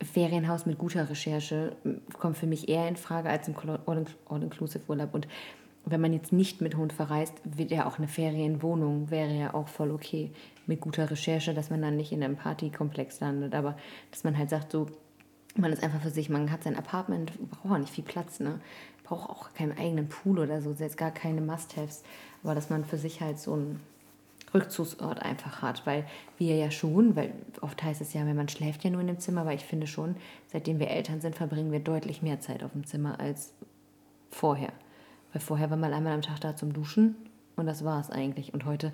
Ferienhaus 0.03 0.67
mit 0.67 0.79
guter 0.79 1.09
Recherche 1.09 1.77
m, 1.85 2.01
kommt 2.19 2.37
für 2.39 2.47
mich 2.47 2.69
eher 2.69 2.89
in 2.89 2.97
Frage 2.97 3.29
als 3.29 3.49
All- 3.87 4.07
All-Inclusive-Urlaub. 4.29 5.13
Und 5.15 5.29
wenn 5.85 6.01
man 6.01 6.13
jetzt 6.13 6.33
nicht 6.33 6.61
mit 6.61 6.77
Hund 6.77 6.93
verreist, 6.93 7.35
wird 7.45 7.71
ja 7.71 7.87
auch 7.87 7.99
eine 7.99 8.09
Ferienwohnung, 8.09 9.11
wäre 9.11 9.33
ja 9.35 9.55
auch 9.55 9.69
voll 9.69 9.91
okay 9.91 10.31
mit 10.67 10.81
guter 10.81 11.11
Recherche, 11.11 11.55
dass 11.55 11.71
man 11.71 11.83
dann 11.83 11.97
nicht 11.97 12.13
in 12.13 12.23
einem 12.23 12.37
Partykomplex 12.37 13.21
landet. 13.21 13.55
Aber 13.55 13.77
dass 14.11 14.25
man 14.25 14.37
halt 14.37 14.51
sagt, 14.51 14.73
so, 14.73 14.87
man 15.57 15.73
ist 15.73 15.83
einfach 15.83 16.03
für 16.03 16.11
sich, 16.11 16.29
man 16.29 16.51
hat 16.51 16.65
sein 16.65 16.77
Apartment, 16.77 17.33
braucht 17.51 17.73
auch 17.73 17.79
nicht 17.79 17.93
viel 17.93 18.05
Platz, 18.05 18.41
ne? 18.41 18.61
Braucht 19.05 19.31
auch 19.31 19.55
keinen 19.55 19.79
eigenen 19.79 20.09
Pool 20.09 20.41
oder 20.41 20.61
so, 20.61 20.73
jetzt 20.73 20.99
gar 20.99 21.13
keine 21.13 21.41
Must-Haves. 21.41 22.03
Aber 22.43 22.55
dass 22.55 22.71
man 22.71 22.85
für 22.85 22.99
sich 22.99 23.21
halt 23.21 23.39
so 23.39 23.53
einen 23.53 23.81
Rückzugsort 24.53 25.23
einfach 25.23 25.63
hat, 25.63 25.87
weil 25.87 26.05
wir 26.39 26.57
ja 26.57 26.71
schon, 26.71 27.17
weil 27.17 27.33
oft 27.61 27.83
heißt 27.83 28.01
es 28.01 28.13
ja, 28.15 28.27
wenn 28.27 28.37
man 28.37 28.49
schläft 28.49 28.85
ja 28.85 28.91
nur 28.91 29.01
in 29.01 29.07
dem 29.07 29.19
Zimmer, 29.19 29.43
aber 29.43 29.55
ich 29.55 29.65
finde 29.65 29.87
schon, 29.87 30.17
seitdem 30.49 30.79
wir 30.79 30.89
Eltern 30.89 31.21
sind, 31.21 31.37
verbringen 31.37 31.73
wir 31.73 31.81
deutlich 31.81 32.23
mehr 32.23 32.41
Zeit 32.41 32.63
auf 32.63 32.73
dem 32.73 32.87
Zimmer 32.87 33.21
als 33.21 33.53
vorher. 34.31 34.73
Weil 35.33 35.41
vorher 35.41 35.71
war 35.71 35.77
man 35.77 35.93
einmal 35.93 36.13
am 36.13 36.23
Tag 36.23 36.41
da 36.41 36.57
zum 36.57 36.73
Duschen 36.73 37.17
und 37.57 37.67
das 37.67 37.85
war 37.85 38.01
es 38.01 38.11
eigentlich. 38.11 38.55
Und 38.55 38.65
heute, 38.65 38.93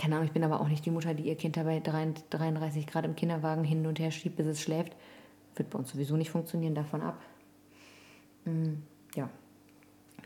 keine 0.00 0.14
Ahnung, 0.14 0.28
ich 0.28 0.32
bin 0.32 0.44
aber 0.44 0.60
auch 0.62 0.68
nicht 0.68 0.86
die 0.86 0.90
Mutter, 0.90 1.12
die 1.12 1.24
ihr 1.24 1.36
Kind 1.36 1.58
dabei 1.58 1.78
33 1.80 2.86
Grad 2.86 3.04
im 3.04 3.16
Kinderwagen 3.16 3.64
hin 3.64 3.86
und 3.86 3.98
her 3.98 4.10
schiebt, 4.10 4.36
bis 4.36 4.46
es 4.46 4.62
schläft. 4.62 4.96
Wird 5.56 5.68
bei 5.68 5.78
uns 5.78 5.92
sowieso 5.92 6.16
nicht 6.16 6.30
funktionieren, 6.30 6.74
davon 6.74 7.02
ab. 7.02 7.20
Mm, 8.46 8.76
Ja, 9.14 9.28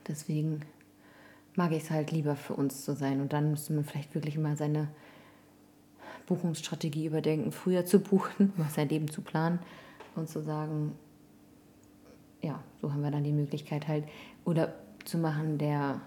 deswegen 0.07 0.61
mag 1.57 1.73
ich 1.73 1.83
es 1.83 1.91
halt 1.91 2.13
lieber 2.13 2.37
für 2.37 2.55
uns 2.55 2.85
zu 2.85 2.95
sein. 2.95 3.21
Und 3.21 3.33
dann 3.33 3.51
müsste 3.51 3.73
man 3.73 3.85
vielleicht 3.85 4.15
wirklich 4.15 4.39
mal 4.39 4.57
seine 4.57 4.91
Buchungsstrategie 6.27 7.07
überdenken, 7.07 7.51
früher 7.51 7.85
zu 7.85 7.99
buchen, 7.99 8.53
sein 8.71 8.89
Leben 8.89 9.11
zu 9.11 9.23
planen 9.23 9.59
und 10.15 10.29
zu 10.29 10.41
sagen, 10.41 10.93
ja, 12.43 12.63
so 12.81 12.93
haben 12.93 13.03
wir 13.03 13.11
dann 13.11 13.25
die 13.25 13.33
Möglichkeit 13.33 13.89
halt, 13.89 14.05
oder 14.45 14.73
zu 15.05 15.19
machen, 15.19 15.59
der 15.59 16.01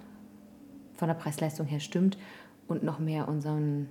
von 0.95 1.09
der 1.09 1.15
Preis-Leistung 1.15 1.67
her 1.67 1.81
stimmt 1.81 2.17
und 2.67 2.83
noch 2.83 2.99
mehr 2.99 3.27
unseren, 3.27 3.89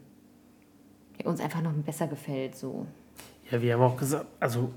uns 1.24 1.40
einfach 1.40 1.62
noch 1.62 1.72
besser 1.72 2.06
gefällt, 2.06 2.54
so. 2.54 2.86
Ja, 3.50 3.62
wir 3.62 3.74
haben 3.74 3.82
auch 3.82 3.96
gesagt, 3.96 4.26
also 4.40 4.72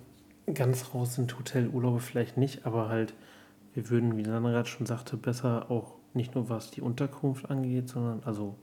ganz 0.53 0.93
raus 0.93 1.15
sind 1.15 1.37
Hotelurlaube 1.37 1.99
vielleicht 1.99 2.37
nicht, 2.37 2.65
aber 2.65 2.89
halt, 2.89 3.13
wir 3.73 3.89
würden, 3.89 4.17
wie 4.17 4.23
Landrat 4.23 4.67
schon 4.67 4.85
sagte, 4.85 5.17
besser 5.17 5.69
auch 5.69 5.95
nicht 6.13 6.35
nur 6.35 6.49
was 6.49 6.71
die 6.71 6.81
Unterkunft 6.81 7.49
angeht, 7.49 7.89
sondern 7.89 8.21
also 8.25 8.55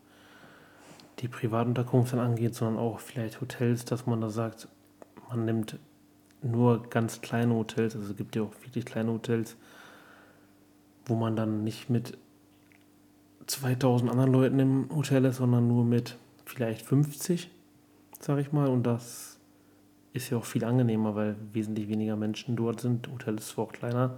die 1.20 1.28
Privatunterkunft 1.28 2.12
dann 2.12 2.20
angeht, 2.20 2.54
sondern 2.54 2.78
auch 2.78 3.00
vielleicht 3.00 3.40
Hotels, 3.40 3.84
dass 3.84 4.06
man 4.06 4.20
da 4.20 4.30
sagt, 4.30 4.68
man 5.28 5.44
nimmt 5.44 5.78
nur 6.42 6.88
ganz 6.90 7.20
kleine 7.20 7.54
Hotels, 7.54 7.96
also 7.96 8.10
es 8.10 8.16
gibt 8.16 8.36
ja 8.36 8.42
auch 8.42 8.52
wirklich 8.62 8.84
kleine 8.84 9.12
Hotels, 9.12 9.56
wo 11.06 11.14
man 11.14 11.36
dann 11.36 11.64
nicht 11.64 11.88
mit 11.88 12.18
2000 13.46 14.10
anderen 14.10 14.32
Leuten 14.32 14.58
im 14.58 14.88
Hotel 14.94 15.24
ist, 15.24 15.36
sondern 15.36 15.68
nur 15.68 15.84
mit 15.84 16.16
vielleicht 16.44 16.82
50, 16.82 17.50
sag 18.20 18.38
ich 18.38 18.52
mal. 18.52 18.68
Und 18.68 18.84
das 18.84 19.38
ist 20.12 20.30
ja 20.30 20.38
auch 20.38 20.44
viel 20.44 20.64
angenehmer, 20.64 21.14
weil 21.14 21.36
wesentlich 21.52 21.88
weniger 21.88 22.16
Menschen 22.16 22.56
dort 22.56 22.80
sind. 22.80 23.08
Hotel 23.08 23.36
ist 23.36 23.48
zwar 23.48 23.66
auch 23.66 23.72
kleiner, 23.72 24.16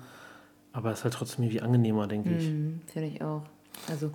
aber 0.72 0.92
es 0.92 0.98
ist 0.98 1.04
halt 1.04 1.14
trotzdem 1.14 1.44
irgendwie 1.44 1.60
angenehmer, 1.60 2.06
denke 2.06 2.34
ich. 2.36 2.50
Mhm, 2.50 2.80
Finde 2.86 3.08
ich 3.08 3.22
auch. 3.22 3.42
Also 3.88 4.12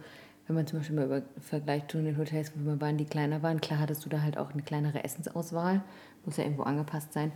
wenn 0.48 0.56
man 0.56 0.68
zum 0.68 0.80
Beispiel 0.80 0.96
mal 0.96 1.06
über 1.06 1.22
Vergleich 1.40 1.88
zu 1.88 2.02
den 2.02 2.18
Hotels, 2.18 2.52
wo 2.56 2.66
wir 2.66 2.82
waren, 2.82 2.98
die 2.98 3.06
kleiner 3.06 3.44
waren, 3.44 3.62
klar 3.62 3.80
hattest 3.80 4.06
du 4.06 4.10
da 4.10 4.22
halt 4.22 4.38
auch 4.38 4.52
eine 4.52 4.62
kleinere 4.62 5.04
Essensauswahl, 5.04 5.82
muss 6.26 6.38
ja 6.38 6.44
irgendwo 6.44 6.64
angepasst 6.64 7.14
sein, 7.14 7.32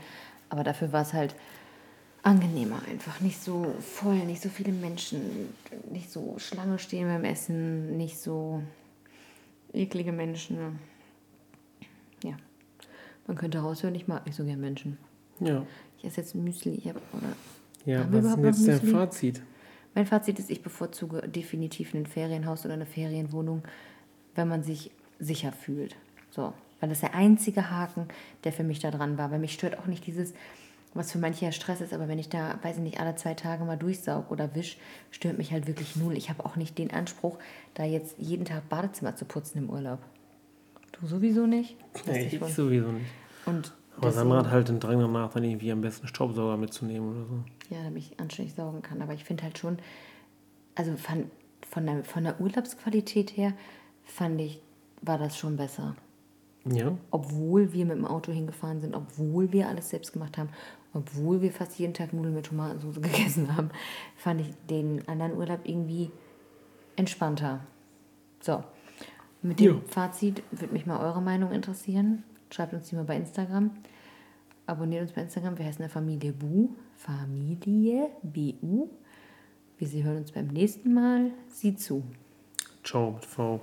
aber 0.50 0.64
dafür 0.64 0.92
war 0.92 1.02
es 1.04 1.14
halt 1.14 1.36
angenehmer 2.24 2.82
einfach, 2.90 3.22
nicht 3.22 3.42
so 3.42 3.74
voll, 3.80 4.26
nicht 4.26 4.42
so 4.42 4.50
viele 4.50 4.72
Menschen, 4.72 5.22
nicht 5.92 6.12
so 6.12 6.36
Schlange 6.38 6.80
stehen 6.80 7.08
beim 7.08 7.24
Essen, 7.24 7.98
nicht 7.98 8.20
so 8.20 8.62
eklige 9.74 10.12
Menschen. 10.12 10.80
Ja, 12.24 12.36
man 13.28 13.38
könnte 13.38 13.60
raushören, 13.60 13.96
ich 13.96 14.08
mag 14.08 14.26
nicht 14.26 14.36
so 14.36 14.44
gern 14.44 14.60
Menschen. 14.60 14.98
Ja. 15.40 15.66
Ich 15.98 16.06
esse 16.06 16.22
jetzt 16.22 16.36
Müsli, 16.36 16.72
ich 16.72 16.88
hab, 16.88 16.96
oder 17.14 17.34
Ja, 17.88 18.06
was 18.12 18.26
ist 18.26 18.36
denn 18.36 18.44
jetzt 18.44 18.84
dein? 18.84 18.92
Fazit? 18.92 19.42
Mein 19.96 20.06
Fazit 20.06 20.38
ist, 20.40 20.52
ich 20.52 20.62
bevorzuge 20.62 21.22
definitiv 21.28 21.94
ein 21.94 22.06
Ferienhaus 22.06 22.66
oder 22.66 22.74
eine 22.74 22.86
Ferienwohnung, 22.86 23.64
wenn 24.36 24.48
man 24.48 24.62
sich 24.62 24.92
sicher 25.20 25.52
fühlt. 25.54 25.96
So, 26.30 26.54
weil 26.80 26.90
das 26.90 27.00
der 27.00 27.16
einzige 27.16 27.72
Haken, 27.72 28.08
der 28.44 28.52
für 28.52 28.64
mich 28.64 28.80
da 28.80 28.92
dran 28.92 29.18
war. 29.18 29.32
Weil 29.32 29.40
mich 29.40 29.54
stört 29.54 29.80
auch 29.80 29.88
nicht 29.88 30.06
dieses, 30.06 30.34
was 30.98 31.12
für 31.12 31.20
manche 31.20 31.46
ja 31.46 31.52
Stress 31.52 31.82
ist, 31.82 31.94
aber 31.94 32.08
wenn 32.08 32.20
ich 32.20 32.30
da, 32.30 32.60
weiß 32.62 32.78
ich 32.78 32.84
nicht, 32.84 33.00
alle 33.00 33.16
zwei 33.16 33.34
Tage 33.34 33.64
mal 33.64 33.78
durchsaug 33.78 34.30
oder 34.32 34.54
wisch, 34.56 34.78
stört 35.12 35.38
mich 35.38 35.52
halt 35.52 35.68
wirklich 35.68 35.96
null. 35.96 36.18
Ich 36.18 36.30
habe 36.30 36.46
auch 36.46 36.56
nicht 36.56 36.78
den 36.78 36.92
Anspruch, 36.92 37.38
da 37.76 37.84
jetzt 37.84 38.16
jeden 38.18 38.46
Tag 38.46 38.68
Badezimmer 38.70 39.16
zu 39.16 39.26
putzen 39.26 39.60
im 39.60 39.70
Urlaub. 39.70 40.00
Du 41.00 41.06
sowieso 41.08 41.46
nicht? 41.46 41.76
Nee, 42.08 42.26
ich 42.28 42.40
von- 42.40 42.50
sowieso 42.50 42.92
nicht. 42.92 43.06
Und 43.46 43.74
Aber 43.98 44.12
Sandra 44.12 44.40
hat 44.40 44.50
halt 44.52 44.68
den 44.70 44.80
Drang 44.80 45.00
danach, 45.00 45.32
dann 45.34 45.44
irgendwie 45.44 45.72
am 45.72 45.82
besten 45.82 46.08
Staubsauger 46.08 46.58
mitzunehmen 46.58 47.10
oder 47.12 47.26
so. 47.28 47.76
Ja, 47.76 47.84
damit 47.84 48.04
ich 48.04 48.20
anständig 48.20 48.56
saugen 48.56 48.82
kann. 48.82 49.02
Aber 49.02 49.14
ich 49.14 49.24
finde 49.24 49.44
halt 49.44 49.58
schon, 49.58 49.78
also 50.76 50.96
von, 50.98 51.30
von, 51.70 51.86
der, 51.86 52.04
von 52.04 52.24
der 52.24 52.40
Urlaubsqualität 52.42 53.36
her, 53.38 53.54
fand 54.04 54.42
ich, 54.42 54.62
war 55.02 55.18
das 55.18 55.38
schon 55.38 55.58
besser. 55.58 55.96
Ja, 56.70 56.98
Obwohl 57.12 57.72
wir 57.72 57.86
mit 57.86 57.96
dem 57.96 58.06
Auto 58.06 58.32
hingefahren 58.34 58.82
sind, 58.82 58.94
obwohl 58.94 59.54
wir 59.54 59.70
alles 59.70 59.90
selbst 59.90 60.12
gemacht 60.12 60.38
haben, 60.38 60.50
obwohl 60.98 61.42
wir 61.42 61.52
fast 61.52 61.78
jeden 61.80 61.94
Tag 61.94 62.14
Nudeln 62.14 62.34
mit 62.36 62.48
Tomatensauce 62.48 62.96
gegessen 63.02 63.56
haben, 63.56 63.70
fand 64.16 64.42
ich 64.42 64.54
den 64.70 65.08
anderen 65.08 65.34
Urlaub 65.36 65.62
irgendwie 65.64 66.12
entspannter. 66.96 67.62
So, 68.42 68.64
mit 69.42 69.60
dem 69.60 69.76
Ja. 69.76 69.82
Fazit 69.88 70.44
würde 70.52 70.74
mich 70.74 70.86
mal 70.86 71.00
eure 71.00 71.22
Meinung 71.22 71.52
interessieren. 71.52 72.24
Schreibt 72.52 72.74
uns 72.74 72.90
die 72.90 72.96
mal 72.96 73.04
bei 73.06 73.16
Instagram. 73.16 73.72
Abonniert 74.66 75.04
uns 75.04 75.12
bei 75.14 75.22
Instagram. 75.22 75.58
Wir 75.58 75.66
heißen 75.66 75.80
der 75.80 75.90
Familie 75.90 76.34
Bu. 76.34 76.70
Familie 76.98 78.10
BU. 78.24 78.90
Wir 79.78 80.04
hören 80.04 80.18
uns 80.18 80.32
beim 80.32 80.48
nächsten 80.48 80.94
Mal. 80.94 81.32
Sieh 81.50 81.76
zu. 81.76 82.04
ciao 82.84 83.12
mit 83.12 83.26
V. 83.26 83.60